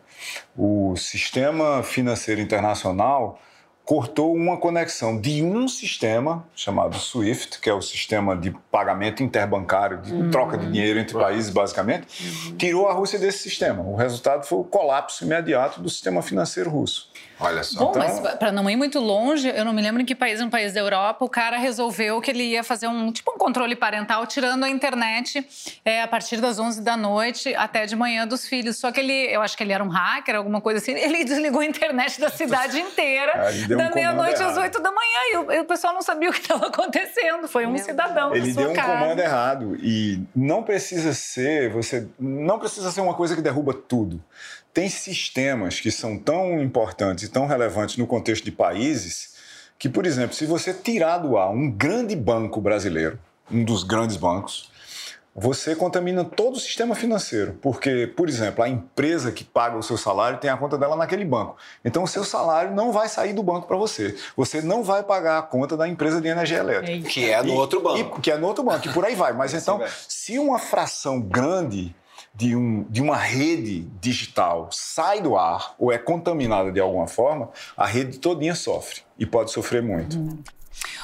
[0.57, 3.39] o sistema financeiro internacional
[3.85, 9.97] cortou uma conexão de um sistema chamado SWIFT, que é o sistema de pagamento interbancário,
[9.97, 10.31] de uhum.
[10.31, 12.57] troca de dinheiro entre países, basicamente, uhum.
[12.57, 13.83] tirou a Rússia desse sistema.
[13.83, 17.11] O resultado foi o colapso imediato do sistema financeiro russo.
[17.39, 17.79] Olha só.
[17.79, 18.01] Bom, então...
[18.01, 20.73] mas para não ir muito longe, eu não me lembro em que país, um país
[20.73, 24.63] da Europa, o cara resolveu que ele ia fazer um tipo um controle parental tirando
[24.63, 25.45] a internet
[25.83, 28.77] é, a partir das 11 da noite até de manhã dos filhos.
[28.77, 31.61] Só que ele, eu acho que ele era um hacker, alguma coisa assim, ele desligou
[31.61, 35.51] a internet da cidade inteira, é, da um meia-noite às 8 da manhã, e o,
[35.51, 37.47] e o, pessoal não sabia o que estava acontecendo.
[37.47, 38.35] Foi um Meu cidadão.
[38.35, 38.99] Ele deu um cara.
[38.99, 44.23] comando errado e não precisa ser, você não precisa ser uma coisa que derruba tudo
[44.73, 49.33] tem sistemas que são tão importantes e tão relevantes no contexto de países
[49.77, 53.19] que, por exemplo, se você tirar do ar um grande banco brasileiro,
[53.51, 54.71] um dos grandes bancos,
[55.35, 59.97] você contamina todo o sistema financeiro, porque, por exemplo, a empresa que paga o seu
[59.97, 61.55] salário tem a conta dela naquele banco.
[61.83, 64.15] Então, o seu salário não vai sair do banco para você.
[64.37, 67.09] Você não vai pagar a conta da empresa de energia elétrica.
[67.09, 68.19] Que é no e, outro banco.
[68.19, 69.33] E, que é no outro banco, e por aí vai.
[69.33, 71.95] Mas então, se uma fração grande
[72.35, 77.49] de, um, de uma rede digital sai do ar ou é contaminada de alguma forma,
[77.75, 80.17] a rede todinha sofre e pode sofrer muito.
[80.17, 80.37] Hum.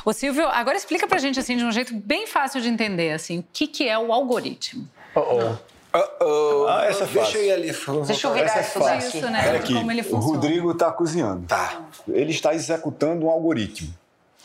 [0.05, 3.39] Ô Silvio, agora explica pra gente assim de um jeito bem fácil de entender assim,
[3.39, 4.87] o que, que é o algoritmo.
[5.15, 5.69] Oh, oh.
[5.91, 6.67] Uh -oh.
[6.67, 7.21] Ah, essa é fácil.
[7.21, 8.05] Deixa eu ir ali.
[8.05, 8.97] Deixa eu virar essa é.
[8.99, 9.55] Isso, né?
[9.55, 9.73] aqui.
[9.73, 10.23] Como ele funciona.
[10.23, 11.47] O Rodrigo está cozinhando.
[11.47, 11.81] Tá.
[12.07, 13.91] Ele está executando um algoritmo.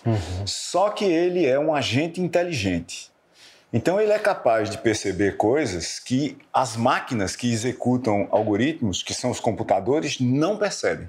[0.06, 0.46] Uhum.
[0.46, 3.12] Só que ele é um agente inteligente.
[3.72, 9.30] Então ele é capaz de perceber coisas que as máquinas que executam algoritmos, que são
[9.30, 11.08] os computadores, não percebem.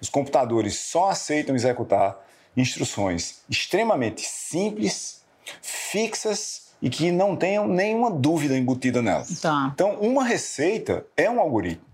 [0.00, 2.18] Os computadores só aceitam executar
[2.60, 5.22] instruções extremamente simples,
[5.62, 9.40] fixas e que não tenham nenhuma dúvida embutida nelas.
[9.40, 9.70] Tá.
[9.74, 11.84] Então, uma receita é um algoritmo.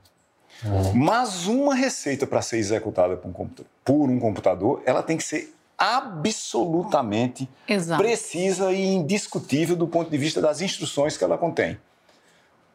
[0.64, 0.94] Uhum.
[0.94, 3.48] Mas uma receita para ser executada por um,
[3.84, 8.02] por um computador, ela tem que ser absolutamente Exato.
[8.02, 11.78] precisa e indiscutível do ponto de vista das instruções que ela contém.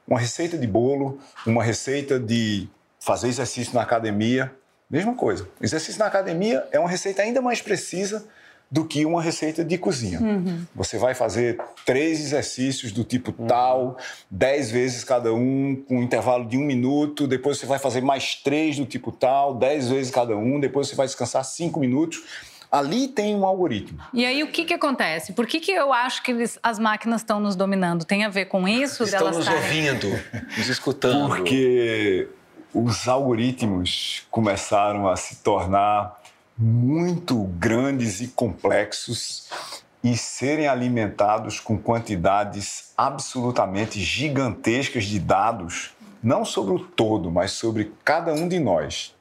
[0.08, 4.54] Uma receita de bolo, uma receita de fazer exercício na academia,
[4.91, 5.47] mesma coisa.
[5.62, 8.25] Exercício na academia é uma receita ainda mais precisa
[8.71, 10.21] do que uma receita de cozinha.
[10.21, 10.65] Uhum.
[10.73, 13.47] Você vai fazer três exercícios do tipo uhum.
[13.47, 13.97] tal,
[14.30, 17.27] dez vezes cada um, com um intervalo de um minuto.
[17.27, 20.58] Depois você vai fazer mais três do tipo tal, dez vezes cada um.
[20.58, 22.23] Depois você vai descansar cinco minutos.
[22.71, 23.99] Ali tem um algoritmo.
[24.13, 25.34] E aí o que, que acontece?
[25.34, 28.06] Por que, que eu acho que eles, as máquinas estão nos dominando?
[28.06, 29.04] Tem a ver com isso?
[29.04, 30.08] Estão nos ouvindo,
[30.58, 31.27] nos escutando.
[31.27, 32.30] Porque
[32.73, 36.21] os algoritmos começaram a se tornar
[36.57, 39.49] muito grandes e complexos
[40.03, 45.91] e serem alimentados com quantidades absolutamente gigantescas de dados,
[46.23, 49.15] não sobre o todo, mas sobre cada um de nós.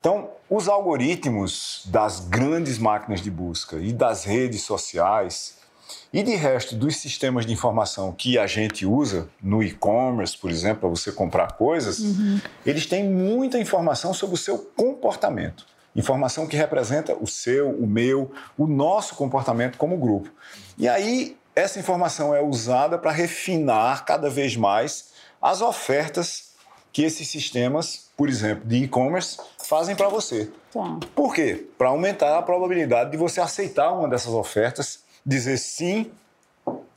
[0.00, 5.57] Então, os algoritmos das grandes máquinas de busca e das redes sociais
[6.12, 10.80] e de resto dos sistemas de informação que a gente usa no e-commerce, por exemplo,
[10.80, 12.40] para você comprar coisas, uhum.
[12.64, 15.66] eles têm muita informação sobre o seu comportamento.
[15.94, 20.30] Informação que representa o seu, o meu, o nosso comportamento como grupo.
[20.76, 26.52] E aí, essa informação é usada para refinar cada vez mais as ofertas
[26.92, 30.50] que esses sistemas por exemplo, de e-commerce, fazem para você.
[30.72, 30.98] Tá.
[31.14, 31.68] Por quê?
[31.78, 36.10] Para aumentar a probabilidade de você aceitar uma dessas ofertas, dizer sim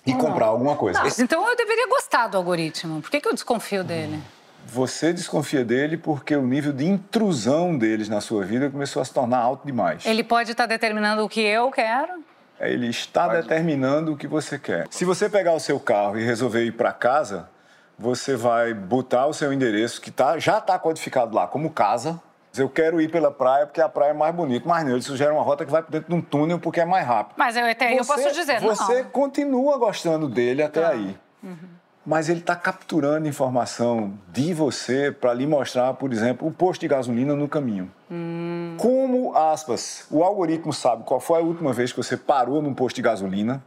[0.06, 1.04] e comprar alguma coisa.
[1.04, 3.02] Não, então eu deveria gostar do algoritmo.
[3.02, 4.22] Por que, que eu desconfio dele?
[4.66, 9.14] Você desconfia dele porque o nível de intrusão deles na sua vida começou a se
[9.14, 10.06] tornar alto demais.
[10.06, 12.24] Ele pode estar determinando o que eu quero?
[12.60, 13.42] Ele está pode.
[13.42, 14.88] determinando o que você quer.
[14.92, 17.50] Se você pegar o seu carro e resolver ir para casa,
[17.98, 22.22] você vai botar o seu endereço, que tá, já está codificado lá como casa.
[22.58, 25.32] Eu quero ir pela praia porque a praia é mais bonita, mas não, ele sugere
[25.32, 27.36] uma rota que vai por dentro de um túnel porque é mais rápido.
[27.38, 28.76] Mas eu até você, eu posso dizer, não.
[28.76, 30.90] Você continua gostando dele até tá.
[30.90, 31.18] aí.
[31.42, 31.82] Uhum.
[32.06, 36.88] Mas ele está capturando informação de você para lhe mostrar, por exemplo, o posto de
[36.88, 37.92] gasolina no caminho.
[38.10, 38.76] Hum.
[38.78, 42.96] Como, aspas, o algoritmo sabe qual foi a última vez que você parou num posto
[42.96, 43.64] de gasolina,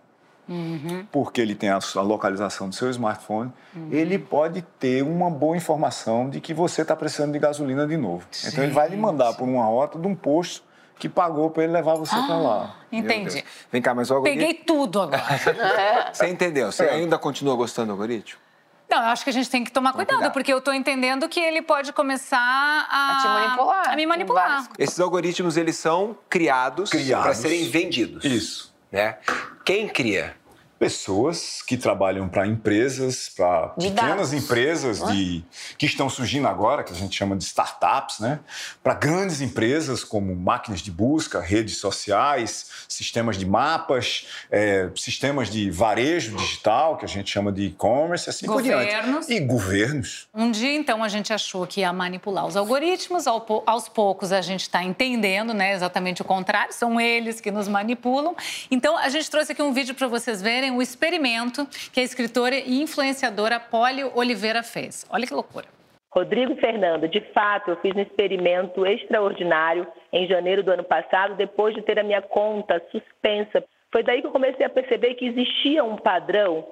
[0.49, 1.07] uhum.
[1.11, 3.89] porque ele tem a, a, localização do seu smartphone, uhum.
[3.91, 8.27] ele pode ter uma boa informação de que você está precisando de gasolina de novo.
[8.31, 9.39] Sim, então ele vai lhe mandar sim.
[9.39, 10.63] por uma rota de um posto
[10.99, 12.77] que pagou para ele levar você ah, para lá.
[12.91, 13.45] Entendi.
[13.71, 14.41] Vem cá, mas o algoritmo...
[14.41, 15.23] Peguei tudo agora.
[16.13, 16.71] você entendeu?
[16.71, 16.91] Você é.
[16.91, 18.45] ainda continua gostando do algoritmo?
[18.89, 20.33] Não, eu acho que a gente tem que tomar cuidado, cuidado.
[20.33, 23.91] porque eu estou entendendo que ele pode começar a, a te manipular.
[23.91, 24.69] A me manipular.
[24.79, 27.25] Esses algoritmos, eles são criados, criados.
[27.25, 28.25] para serem vendidos.
[28.25, 28.75] Isso.
[28.93, 29.17] Né?
[29.65, 30.37] Quem cria?
[30.79, 34.33] Pessoas que trabalham para empresas, para pequenas dados.
[34.33, 35.45] empresas de,
[35.79, 38.41] que estão surgindo agora, que a gente chama de startups, né?
[38.83, 45.71] para grandes empresas como máquinas de busca, redes sociais, sistemas de mapas, é, sistemas de
[45.71, 48.85] varejo digital, que a gente chama de e-commerce, assim Governos.
[48.85, 49.33] por diante.
[49.33, 50.29] E governos.
[50.35, 54.63] Um dia, então, a gente achou que ia manipular os algoritmos, aos poucos a gente
[54.63, 58.35] está entendendo né, exatamente o contrário, são eles que nos manipulam.
[58.71, 62.57] Então, a gente trouxe aqui um vídeo para vocês verem o experimento que a escritora
[62.57, 65.07] e influenciadora Polly Oliveira fez.
[65.11, 65.67] Olha que loucura.
[66.15, 71.75] Rodrigo Fernando, de fato, eu fiz um experimento extraordinário em janeiro do ano passado, depois
[71.75, 73.65] de ter a minha conta suspensa.
[73.91, 76.65] Foi daí que eu comecei a perceber que existia um padrão,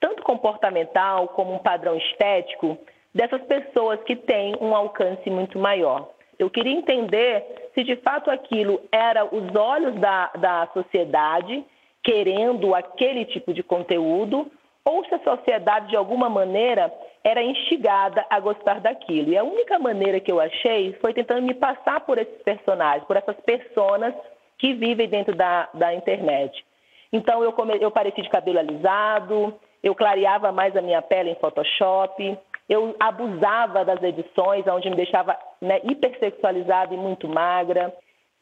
[0.00, 2.78] tanto comportamental como um padrão estético,
[3.12, 6.10] dessas pessoas que têm um alcance muito maior.
[6.38, 11.64] Eu queria entender se de fato aquilo era os olhos da, da sociedade
[12.04, 14.50] querendo aquele tipo de conteúdo
[14.84, 16.92] ou se a sociedade, de alguma maneira,
[17.24, 19.32] era instigada a gostar daquilo.
[19.32, 23.16] E a única maneira que eu achei foi tentando me passar por esses personagens, por
[23.16, 24.14] essas personas
[24.58, 26.64] que vivem dentro da, da internet.
[27.10, 27.78] Então, eu, come...
[27.80, 32.38] eu pareci de cabelo alisado, eu clareava mais a minha pele em Photoshop,
[32.68, 37.94] eu abusava das edições, onde me deixava né, hipersexualizada e muito magra.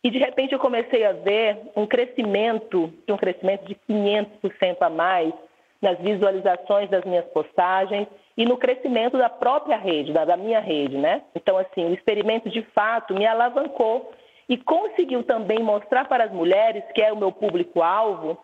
[0.05, 5.33] E de repente eu comecei a ver um crescimento, um crescimento de 500% a mais
[5.81, 10.97] nas visualizações das minhas postagens e no crescimento da própria rede, da, da minha rede,
[10.97, 11.23] né?
[11.35, 14.13] Então, assim, o experimento de fato me alavancou
[14.49, 18.39] e conseguiu também mostrar para as mulheres, que é o meu público-alvo,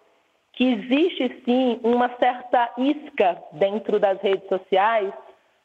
[0.53, 5.12] que existe sim uma certa isca dentro das redes sociais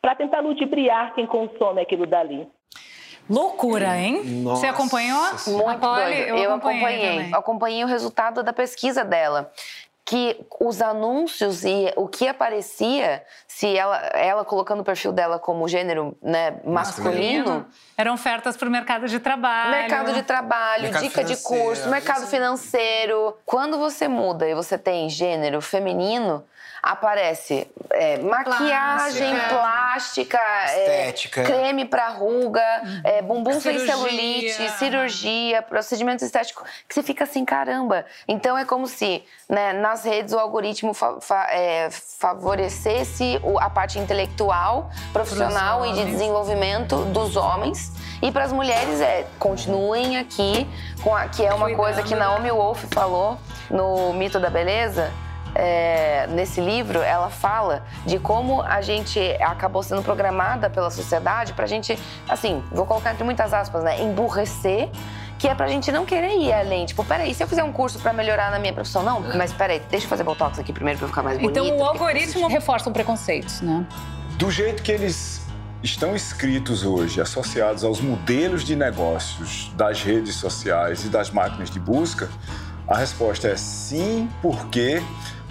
[0.01, 2.47] para tentar ludibriar quem consome aquilo dali.
[3.29, 4.23] Loucura, hein?
[4.43, 5.21] Nossa Você acompanhou?
[5.47, 6.11] Muito doido.
[6.11, 6.79] Eu, Eu acompanhei.
[6.83, 7.09] acompanhei.
[7.17, 7.33] também.
[7.33, 9.51] Acompanhei o resultado da pesquisa dela.
[10.05, 15.65] Que os anúncios e o que aparecia, se ela, ela colocando o perfil dela como
[15.65, 17.65] gênero né, masculino,
[17.97, 19.71] Eram ofertas para o mercado de trabalho.
[19.71, 23.37] mercado de trabalho, Mercado dica de curso, mercado financeiro.
[23.45, 26.43] Quando você muda e você tem gênero feminino,
[26.83, 30.37] aparece é, maquiagem, plástica,
[30.69, 31.43] é, Estética.
[31.43, 32.61] creme para ruga,
[33.05, 38.05] é, bumbum sem celulite, cirurgia, procedimento estético, que você fica assim, caramba.
[38.27, 43.69] Então é como se né, nas redes o algoritmo fa- fa- é, favorecesse o- a
[43.69, 47.91] parte intelectual, profissional e de desenvolvimento dos homens.
[48.21, 50.67] E para as mulheres é continuem aqui
[51.01, 51.77] com a, que é uma Cuidando.
[51.77, 53.37] coisa que Naomi Wolf falou
[53.69, 55.11] no Mito da Beleza.
[55.55, 61.65] É, nesse livro, ela fala de como a gente acabou sendo programada pela sociedade pra
[61.67, 64.89] gente, assim, vou colocar entre muitas aspas, né, emburrecer,
[65.37, 66.85] que é pra gente não querer ir além.
[66.85, 69.81] Tipo, peraí, se eu fizer um curso pra melhorar na minha profissão, não, mas peraí,
[69.89, 71.59] deixa eu fazer botox aqui primeiro pra eu ficar mais bonita.
[71.59, 73.85] Então o porque- algoritmo reforça preconceitos, né?
[74.37, 75.41] Do jeito que eles
[75.83, 81.77] estão escritos hoje, associados aos modelos de negócios das redes sociais e das máquinas de
[81.79, 82.29] busca,
[82.87, 85.03] a resposta é sim, porque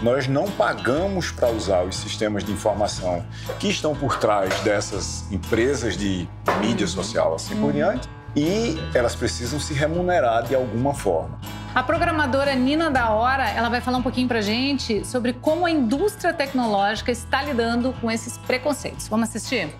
[0.03, 3.25] nós não pagamos para usar os sistemas de informação
[3.61, 6.29] que estão por trás dessas empresas de
[6.61, 11.39] mídia social, assim por diante, e elas precisam se remunerar de alguma forma.
[11.75, 15.71] A programadora Nina da Hora, ela vai falar um pouquinho pra gente sobre como a
[15.71, 19.09] indústria tecnológica está lidando com esses preconceitos.
[19.09, 19.75] Vamos assistir?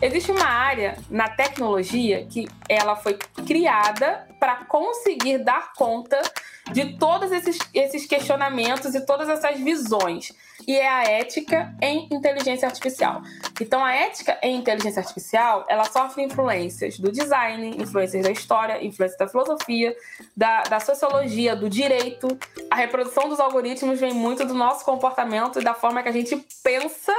[0.00, 3.14] Existe uma área na tecnologia que ela foi
[3.46, 6.20] criada para conseguir dar conta
[6.70, 10.32] de todos esses, esses questionamentos e todas essas visões.
[10.66, 13.22] E é a ética em inteligência artificial.
[13.58, 19.18] Então, a ética em inteligência artificial, ela sofre influências do design, influências da história, influências
[19.18, 19.96] da filosofia,
[20.36, 22.36] da, da sociologia, do direito.
[22.70, 26.36] A reprodução dos algoritmos vem muito do nosso comportamento e da forma que a gente
[26.62, 27.12] pensa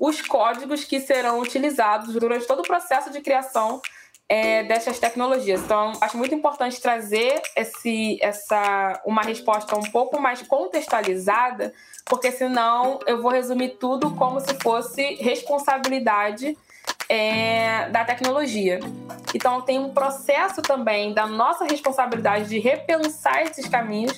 [0.00, 3.82] os códigos que serão utilizados durante todo o processo de criação
[4.26, 5.60] é, dessas tecnologias.
[5.60, 11.74] Então, acho muito importante trazer esse, essa, uma resposta um pouco mais contextualizada,
[12.06, 16.56] porque senão eu vou resumir tudo como se fosse responsabilidade
[17.06, 18.80] é, da tecnologia.
[19.34, 24.16] Então, tem um processo também da nossa responsabilidade de repensar esses caminhos,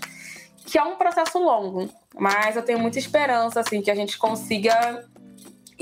[0.65, 5.11] que é um processo longo, mas eu tenho muita esperança assim que a gente consiga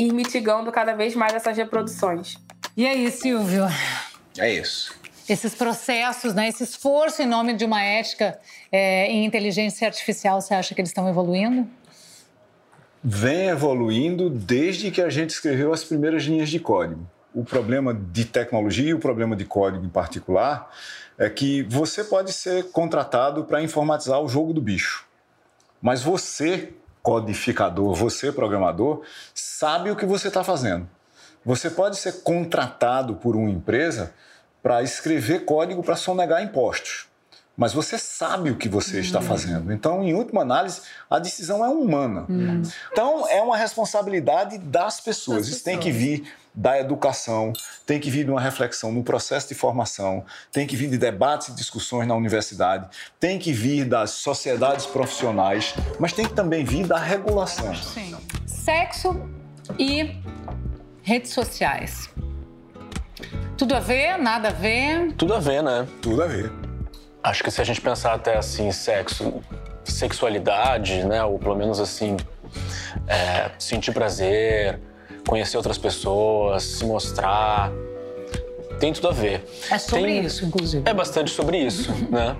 [0.04, 2.36] ir mitigando cada vez mais essas reproduções.
[2.76, 3.66] E aí, Silvio?
[4.38, 4.94] É isso.
[5.28, 8.38] Esses processos, né, esse esforço em nome de uma ética
[8.72, 11.68] é, em inteligência artificial, você acha que eles estão evoluindo?
[13.02, 17.06] vem evoluindo desde que a gente escreveu as primeiras linhas de código.
[17.34, 20.70] O problema de tecnologia e o problema de código em particular
[21.16, 25.06] é que você pode ser contratado para informatizar o jogo do bicho.
[25.80, 29.02] Mas você, codificador, você, programador,
[29.34, 30.88] sabe o que você está fazendo.
[31.44, 34.14] Você pode ser contratado por uma empresa
[34.62, 37.09] para escrever código para sonegar impostos.
[37.60, 39.02] Mas você sabe o que você uhum.
[39.02, 39.70] está fazendo.
[39.70, 40.80] Então, em última análise,
[41.10, 42.24] a decisão é humana.
[42.26, 42.62] Uhum.
[42.90, 45.46] Então, é uma responsabilidade das pessoas.
[45.46, 47.52] Isso tem que vir da educação,
[47.84, 51.48] tem que vir de uma reflexão no processo de formação, tem que vir de debates
[51.48, 52.88] e discussões na universidade,
[53.20, 57.74] tem que vir das sociedades profissionais, mas tem que também vir da regulação.
[57.76, 58.16] Sim.
[58.46, 59.20] Sexo
[59.78, 60.16] e
[61.02, 62.08] redes sociais.
[63.58, 64.16] Tudo a ver?
[64.16, 65.12] Nada a ver?
[65.12, 65.86] Tudo a ver, né?
[66.00, 66.69] Tudo a ver.
[67.22, 69.42] Acho que se a gente pensar até assim, sexo,
[69.84, 71.22] sexualidade, né?
[71.22, 72.16] Ou pelo menos assim,
[73.06, 74.80] é, sentir prazer,
[75.28, 77.70] conhecer outras pessoas, se mostrar.
[78.78, 79.46] Tem tudo a ver.
[79.70, 80.24] É sobre Tem...
[80.24, 80.88] isso, inclusive.
[80.88, 82.36] É bastante sobre isso, né?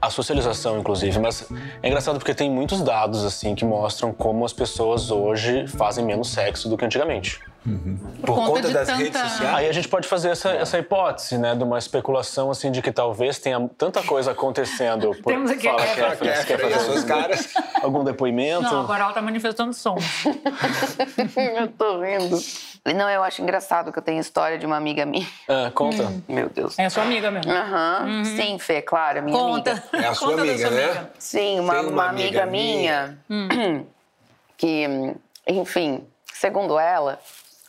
[0.00, 1.48] A socialização, inclusive, mas
[1.82, 6.30] é engraçado porque tem muitos dados assim que mostram como as pessoas hoje fazem menos
[6.30, 7.40] sexo do que antigamente.
[7.64, 7.96] Uhum.
[8.20, 8.98] Por, Por, conta, das tanta...
[8.98, 9.54] redes sociais?
[9.54, 11.54] Aí a gente pode fazer essa, essa hipótese, né?
[11.54, 15.14] De uma especulação, assim, de que talvez tenha tanta coisa acontecendo.
[15.22, 15.32] Por...
[15.32, 17.54] Temos aqui Fala, a Kéfera, quer fazer suas caras.
[17.82, 18.62] algum depoimento?
[18.62, 19.96] Não, agora ela tá manifestando som.
[21.56, 22.38] eu tô vendo.
[22.84, 25.26] Não, eu acho engraçado que eu tenho história de uma amiga minha.
[25.48, 26.02] É, conta.
[26.02, 26.22] Hum.
[26.28, 26.76] Meu Deus.
[26.76, 27.52] É a sua amiga mesmo.
[27.52, 28.04] Aham.
[28.06, 28.24] Uhum.
[28.24, 29.70] Sim, Fê, claro, minha conta.
[29.70, 29.88] amiga.
[29.92, 30.84] É a sua amiga, né?
[30.84, 31.10] Amiga.
[31.16, 33.86] Sim, uma, uma, uma amiga, amiga, minha, minha
[34.58, 35.14] que,
[35.46, 36.04] enfim,
[36.34, 37.20] segundo ela,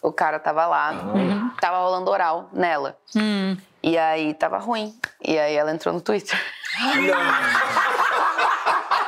[0.03, 1.49] o cara tava lá, uhum.
[1.61, 2.97] tava rolando oral nela.
[3.15, 3.57] Uhum.
[3.81, 4.93] E aí tava ruim.
[5.23, 6.37] E aí ela entrou no Twitter.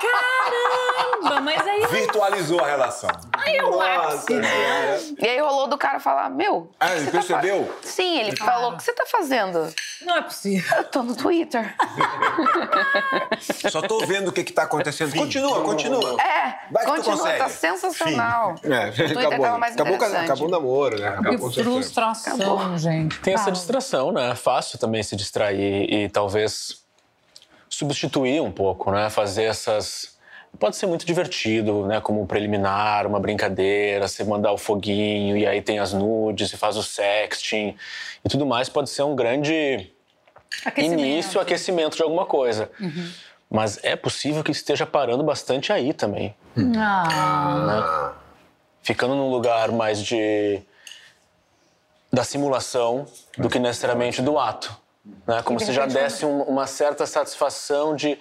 [0.01, 1.84] Caramba, mas aí.
[1.99, 3.09] Virtualizou a relação.
[3.33, 4.25] Aí eu acho.
[5.19, 6.71] E aí rolou do cara falar: Meu.
[6.79, 7.65] Ah, ele percebeu?
[7.65, 7.87] Tá...
[7.87, 8.51] Sim, ele cara.
[8.51, 9.73] falou: O que você tá fazendo?
[10.01, 10.77] Não é possível.
[10.77, 11.75] Eu tô no Twitter.
[13.71, 15.11] Só tô vendo o que que tá acontecendo.
[15.11, 15.19] Fim.
[15.19, 16.21] Continua, continua.
[16.21, 18.57] É, Vai continua, tá sensacional.
[18.57, 18.71] Fim.
[18.71, 21.07] É, o Twitter acabou, tava mais acabou, acabou o namoro, né?
[21.07, 22.77] Acabou que frustração, acabou.
[22.77, 23.19] gente.
[23.19, 24.31] Tem essa distração, né?
[24.31, 26.83] É fácil também se distrair e talvez
[27.69, 29.09] substituir um pouco, né?
[29.09, 30.14] Fazer essas
[30.59, 32.01] pode ser muito divertido, né?
[32.01, 36.57] Como um preliminar, uma brincadeira, você mandar o foguinho e aí tem as nudes, e
[36.57, 37.75] faz o sexting
[38.23, 38.69] e tudo mais.
[38.69, 39.91] Pode ser um grande
[40.65, 40.99] aquecimento.
[40.99, 42.69] início, aquecimento de alguma coisa.
[42.79, 43.11] Uhum.
[43.49, 46.35] Mas é possível que esteja parando bastante aí também.
[46.77, 48.13] Ah.
[48.13, 48.19] Né?
[48.81, 50.61] Ficando num lugar mais de
[52.11, 53.05] da simulação
[53.37, 54.75] do que necessariamente do ato.
[55.27, 55.41] Né?
[55.43, 58.17] Como se já desse um, uma certa satisfação de.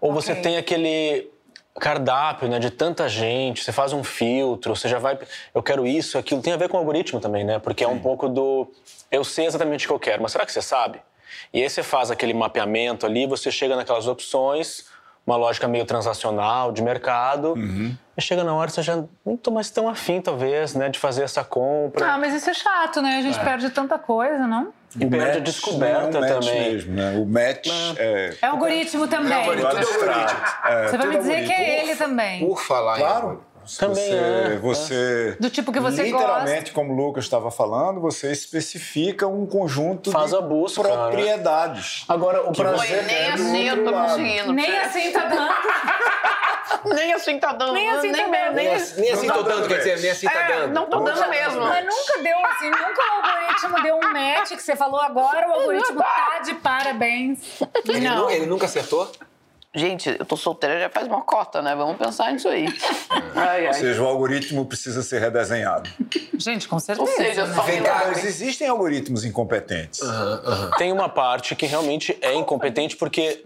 [0.00, 0.22] Ou okay.
[0.22, 1.30] você tem aquele
[1.78, 5.18] cardápio, né, de tanta gente, você faz um filtro, você já vai,
[5.54, 7.58] eu quero isso, aquilo, tem a ver com o algoritmo também, né?
[7.58, 7.90] Porque Sim.
[7.90, 8.70] é um pouco do,
[9.10, 11.00] eu sei exatamente o que eu quero, mas será que você sabe?
[11.52, 14.86] E aí você faz aquele mapeamento ali, você chega naquelas opções,
[15.30, 17.96] uma lógica meio transacional de mercado, uhum.
[18.16, 21.22] e chega na hora você já nem tô mais tão afim, talvez, né, de fazer
[21.22, 22.14] essa compra.
[22.14, 23.18] Ah, mas isso é chato, né?
[23.18, 23.44] A gente é.
[23.44, 24.72] perde tanta coisa, não?
[24.98, 26.72] E perde a descoberta é um também.
[26.72, 27.16] Mesmo, né?
[27.16, 28.34] O match é...
[28.42, 29.32] É algoritmo também.
[29.32, 29.68] É algoritmo.
[29.68, 30.40] É algoritmo.
[30.64, 32.40] É, você vai me dizer que é ele também.
[32.44, 33.44] Por falar claro.
[33.78, 34.58] Também você, é.
[34.58, 36.72] você do tipo que você literalmente, gosta.
[36.72, 42.04] como o Lucas estava falando, você especifica um conjunto Faz de a busca, propriedades.
[42.08, 42.14] Né?
[42.14, 44.52] Agora o prazer nem assim eu tô conseguindo.
[44.52, 46.94] Nem assim tá dando.
[46.94, 47.72] nem assim tá dando.
[47.72, 48.54] Nem assim tá dando.
[48.54, 50.72] Nem, assim, nem assim tô dando, quer dizer, nem assim tá dando.
[50.72, 51.60] Não tô dando mesmo.
[51.60, 55.52] Mas nunca deu assim, nunca o algoritmo deu um match que você falou agora, o
[55.52, 57.38] algoritmo tá de parabéns.
[58.02, 58.30] Não.
[58.30, 59.10] Ele nunca acertou?
[59.72, 61.76] Gente, eu tô solteira já faz uma cota, né?
[61.76, 62.66] Vamos pensar nisso aí.
[63.36, 63.68] Ai, ai.
[63.68, 65.88] Ou seja, o algoritmo precisa ser redesenhado.
[66.34, 67.08] Gente, com certeza.
[67.08, 67.54] Ou seja, né?
[67.54, 70.00] só Vem cá, mas existem algoritmos incompetentes.
[70.00, 70.70] Uhum, uhum.
[70.76, 73.44] Tem uma parte que realmente é incompetente porque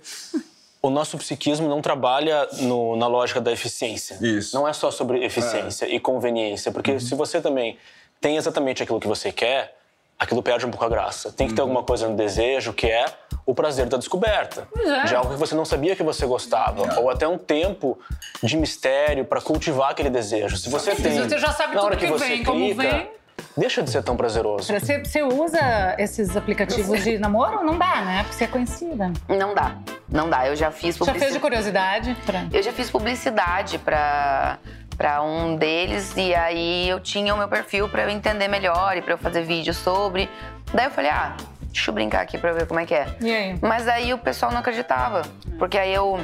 [0.81, 4.17] o nosso psiquismo não trabalha no, na lógica da eficiência.
[4.23, 4.57] Isso.
[4.57, 5.95] Não é só sobre eficiência é.
[5.95, 7.01] e conveniência, porque uhum.
[7.01, 7.77] se você também
[8.19, 9.74] tem exatamente aquilo que você quer,
[10.19, 11.33] aquilo perde um pouco a graça.
[11.33, 11.69] Tem que ter uhum.
[11.69, 13.07] alguma coisa no desejo que é
[13.47, 14.67] o prazer da descoberta.
[14.77, 15.05] É.
[15.05, 16.87] De algo que você não sabia que você gostava.
[16.87, 16.99] É.
[16.99, 17.99] Ou até um tempo
[18.43, 20.57] de mistério para cultivar aquele desejo.
[20.57, 21.19] Se você tem.
[21.19, 23.11] Você já sabe na hora que, que você vem, clica, como vem.
[23.57, 24.73] Deixa de ser tão prazeroso.
[24.73, 27.65] Você, você usa esses aplicativos de namoro?
[27.65, 28.23] Não dá, né?
[28.23, 29.13] Porque você é conhecida.
[29.29, 29.77] Não dá.
[30.09, 30.49] Não dá.
[30.49, 31.19] Eu já fiz publicidade.
[31.19, 32.17] Já fez de curiosidade?
[32.27, 32.47] Pra...
[32.53, 34.59] Eu já fiz publicidade para
[34.97, 39.03] para um deles e aí eu tinha o meu perfil para eu entender melhor e
[39.03, 40.29] para eu fazer vídeo sobre.
[40.73, 43.07] Daí eu falei: "Ah, deixa eu brincar aqui para ver como é que é".
[43.21, 43.59] E aí?
[43.61, 45.23] Mas aí o pessoal não acreditava,
[45.59, 46.21] porque aí eu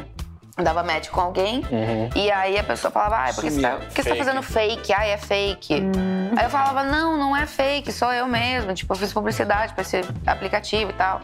[0.63, 2.11] dava match com alguém uhum.
[2.15, 4.93] e aí a pessoa falava, ah, porque você tá, porque você tá fazendo fake?
[4.93, 5.75] Ah, é fake.
[5.75, 6.33] Uhum.
[6.37, 8.75] Aí eu falava, não, não é fake, sou eu mesmo.
[8.75, 11.21] Tipo, eu fiz publicidade pra esse aplicativo e tal.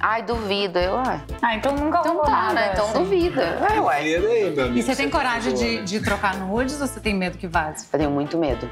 [0.00, 0.78] Ai, duvido.
[0.78, 2.70] Eu, ah, Ah, então nunca então rolou tá, nada, né?
[2.72, 2.98] Então assim.
[2.98, 3.42] duvida.
[3.42, 3.96] É, ué.
[3.96, 4.78] Aí, meu amigo.
[4.78, 7.86] E você tem coragem de, tá de trocar nudes ou você tem medo que vaze?
[7.92, 8.68] Eu tenho muito medo.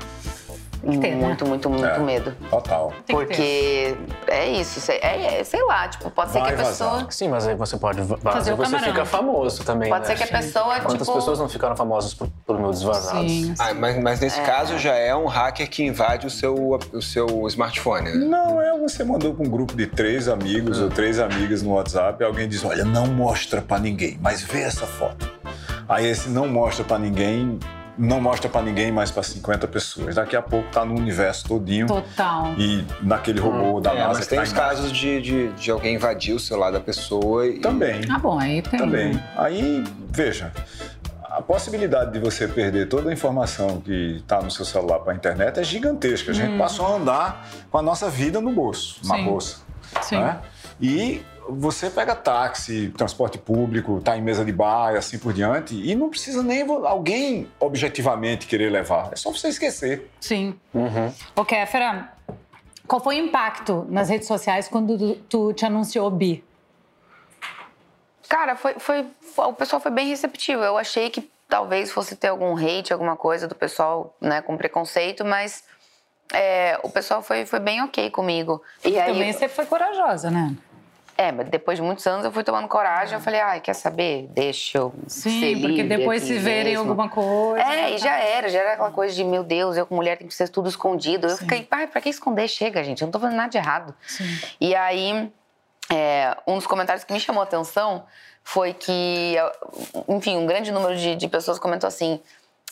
[0.91, 1.17] Que ter, né?
[1.17, 1.99] muito, muito, muito É.
[1.99, 2.35] medo.
[2.51, 2.93] Total.
[3.07, 3.15] Tem.
[3.17, 6.91] Porque é isso, sei- é, é, sei lá, tipo, pode ser Vai que a pessoa.
[6.91, 7.07] vazar.
[7.13, 8.93] Sim, mas aí você pode vazar Fazer e o você camarão.
[8.93, 10.17] fica famoso também, Pode né?
[10.17, 11.15] ser que a pessoa, Quantas tipo.
[11.15, 13.31] pessoas não ficaram famosas por, por nudes vazados?
[13.31, 13.55] Sim.
[13.59, 17.47] Ah, mas, mas nesse caso já é um hacker que invade o seu, o seu
[17.49, 18.15] smartphone, né?
[18.15, 22.23] Não, é você mandou para um grupo de três amigos ou três amigas no WhatsApp
[22.23, 25.31] e alguém diz: Olha, não mostra para ninguém, mas vê essa foto.
[25.89, 27.59] Aí esse não mostra para ninguém,
[27.99, 30.15] não mostra para ninguém mais para 50 pessoas.
[30.15, 32.55] Daqui a pouco tá no universo todinho Total.
[32.59, 35.71] e naquele robô da É, NASA mas tem tá os em- casos de, de, de
[35.71, 37.59] alguém invadir o celular da pessoa e.
[37.61, 38.01] Também.
[38.11, 38.79] Ah, bom, aí tem.
[38.79, 39.23] Também.
[39.37, 40.51] Aí, veja,
[41.23, 45.17] a possibilidade de você perder toda a informação que está no seu celular para a
[45.17, 46.31] internet é gigantesca.
[46.31, 49.25] A gente passou a andar com a nossa vida no bolso, na Sim.
[49.25, 49.57] bolsa.
[50.01, 50.17] Sim.
[50.19, 50.39] né?
[50.81, 51.23] E
[51.59, 55.95] você pega táxi, transporte público, está em mesa de bar e assim por diante, e
[55.95, 59.11] não precisa nem alguém objetivamente querer levar.
[59.13, 60.11] É só você esquecer.
[60.21, 60.59] Sim.
[60.75, 61.13] Uhum.
[61.37, 62.13] Ô, Kéfera,
[62.87, 66.45] qual foi o impacto nas redes sociais quando tu, tu te anunciou bi?
[68.29, 70.63] Cara, foi, foi, foi- o pessoal foi bem receptivo.
[70.63, 75.23] Eu achei que talvez fosse ter algum hate, alguma coisa do pessoal, né, com preconceito,
[75.23, 75.63] mas
[76.33, 78.63] é, o pessoal foi, foi bem ok comigo.
[78.83, 80.55] E aí, Também você foi corajosa, né?
[81.23, 84.27] É, mas depois de muitos anos eu fui tomando coragem, eu falei, ai, quer saber?
[84.31, 86.81] Deixa eu ser Sim, porque livre depois aqui se verem mesmo.
[86.81, 87.65] alguma coisa.
[87.65, 90.27] É, e já era, já era aquela coisa de, meu Deus, eu com mulher tem
[90.27, 91.29] que ser tudo escondido.
[91.29, 92.49] Eu fiquei, pai, pra que esconder?
[92.49, 93.95] Chega, gente, eu não tô fazendo nada de errado.
[94.61, 95.33] E aí,
[95.91, 98.05] é, um dos comentários que me chamou a atenção
[98.43, 99.37] foi que,
[100.09, 102.21] enfim, um grande número de, de pessoas comentou assim: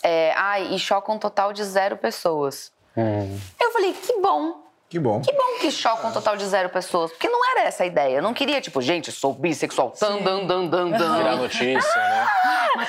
[0.03, 2.73] é, ai, e choca um total de zero pessoas.
[3.61, 4.70] Eu falei, que bom.
[4.91, 5.21] Que bom.
[5.21, 7.13] Que bom que choca um total de zero pessoas.
[7.13, 8.17] Porque não era essa a ideia.
[8.17, 9.95] Eu não queria, tipo, gente, sou bissexual.
[10.01, 11.17] Dan, dan, dan, dan, dan.
[11.17, 12.27] Virar notícia, né?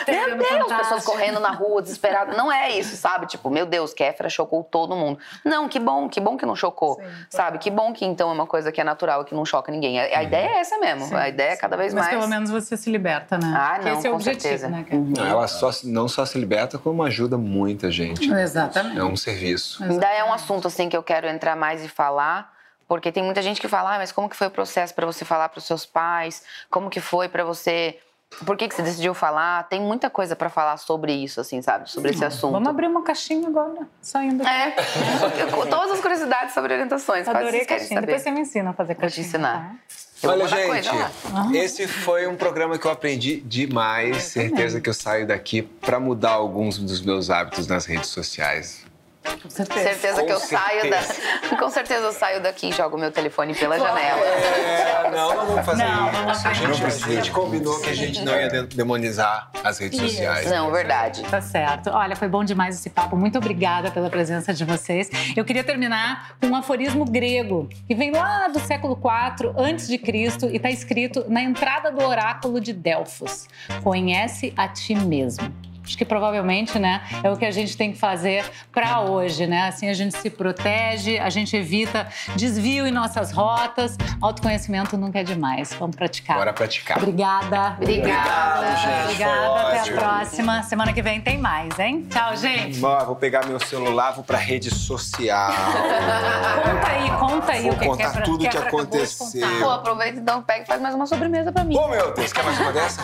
[0.07, 2.35] Meu Deus, pessoas correndo na rua, desesperadas.
[2.35, 3.27] Não é isso, sabe?
[3.27, 5.19] Tipo, meu Deus, Kéfera chocou todo mundo.
[5.45, 6.99] Não, que bom, que bom que não chocou.
[7.29, 7.59] sabe?
[7.59, 9.99] Que bom que então é uma coisa que é natural, que não choca ninguém.
[9.99, 11.15] A, a ideia é essa mesmo.
[11.15, 12.17] a ideia é cada vez Mas mais.
[12.17, 13.53] pelo menos você se liberta, né?
[13.55, 14.69] Ah, não, Esse é o com objetivo, certeza.
[14.69, 14.85] né?
[14.91, 18.31] Não, ela só, se- não só se liberta, como ajuda muita gente.
[18.31, 18.97] Exatamente.
[18.99, 19.83] É um serviço.
[19.83, 22.53] Ainda é um assunto assim que eu quero entrar mais e falar,
[22.87, 25.23] porque tem muita gente que fala, ah, mas como que foi o processo para você
[25.23, 26.43] falar para os seus pais?
[26.69, 27.99] Como que foi para você?
[28.45, 29.67] Por que, que você decidiu falar?
[29.67, 31.89] Tem muita coisa para falar sobre isso, assim, sabe?
[31.91, 32.53] Sobre esse assunto.
[32.53, 34.49] Vamos abrir uma caixinha agora, saindo aqui.
[34.49, 37.27] É, com todas as curiosidades sobre orientações.
[37.27, 37.89] Adorei caixinha.
[37.89, 38.07] saber?
[38.07, 39.27] Depois você me ensina a fazer Vou te caixinha.
[39.27, 39.75] ensinar.
[39.87, 40.01] tá?
[40.23, 41.11] Eu Olha, gente, lá.
[41.53, 44.23] esse foi um programa que eu aprendi demais.
[44.23, 48.85] Certeza que eu saio daqui para mudar alguns dos meus hábitos nas redes sociais.
[49.23, 49.89] Com certeza.
[49.89, 51.01] Certeza Com que eu saio da...
[51.01, 51.55] certeza.
[51.57, 54.19] Com certeza eu saio daqui e jogo meu telefone pela janela.
[54.25, 56.47] É, não, não vamos fazer Não, isso.
[56.47, 60.49] A gente, a gente combinou que a gente não ia de- demonizar as redes sociais.
[60.49, 61.21] Não, verdade.
[61.23, 61.89] Tá certo.
[61.91, 63.15] Olha, foi bom demais esse papo.
[63.15, 65.09] Muito obrigada pela presença de vocês.
[65.35, 69.97] Eu queria terminar com um aforismo grego, que vem lá do século IV antes de
[69.97, 73.47] Cristo e está escrito na entrada do oráculo de Delfos.
[73.83, 75.70] Conhece a ti mesmo.
[75.83, 79.67] Acho que provavelmente, né, é o que a gente tem que fazer para hoje, né?
[79.67, 83.97] Assim a gente se protege, a gente evita desvio em nossas rotas.
[84.21, 85.73] Autoconhecimento nunca é demais.
[85.73, 86.37] Vamos praticar.
[86.37, 86.97] Bora praticar.
[86.97, 87.75] Obrigada.
[87.81, 89.03] Obrigada, gente.
[89.05, 89.61] Obrigada.
[89.61, 90.63] Até a próxima.
[90.63, 92.07] Semana que vem tem mais, hein?
[92.09, 92.83] Tchau, gente.
[92.83, 95.51] Ó, vou pegar meu celular, vou pra rede social.
[95.51, 98.97] Conta aí, conta aí Vou o que contar que é pra, tudo que acabou de
[98.97, 99.47] aconteceu.
[99.47, 99.63] contar.
[99.63, 101.75] Pô, aproveita então, pega e faz mais uma sobremesa pra mim.
[101.77, 103.01] Ô, meu Deus, quer mais uma dessa?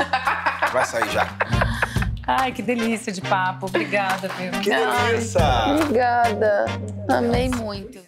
[0.72, 1.28] Vai sair já.
[2.28, 3.68] Ai, que delícia de papo.
[3.68, 4.52] Obrigada, viu?
[4.62, 5.40] Que delícia!
[5.82, 6.66] Obrigada.
[7.10, 8.00] Amei muito.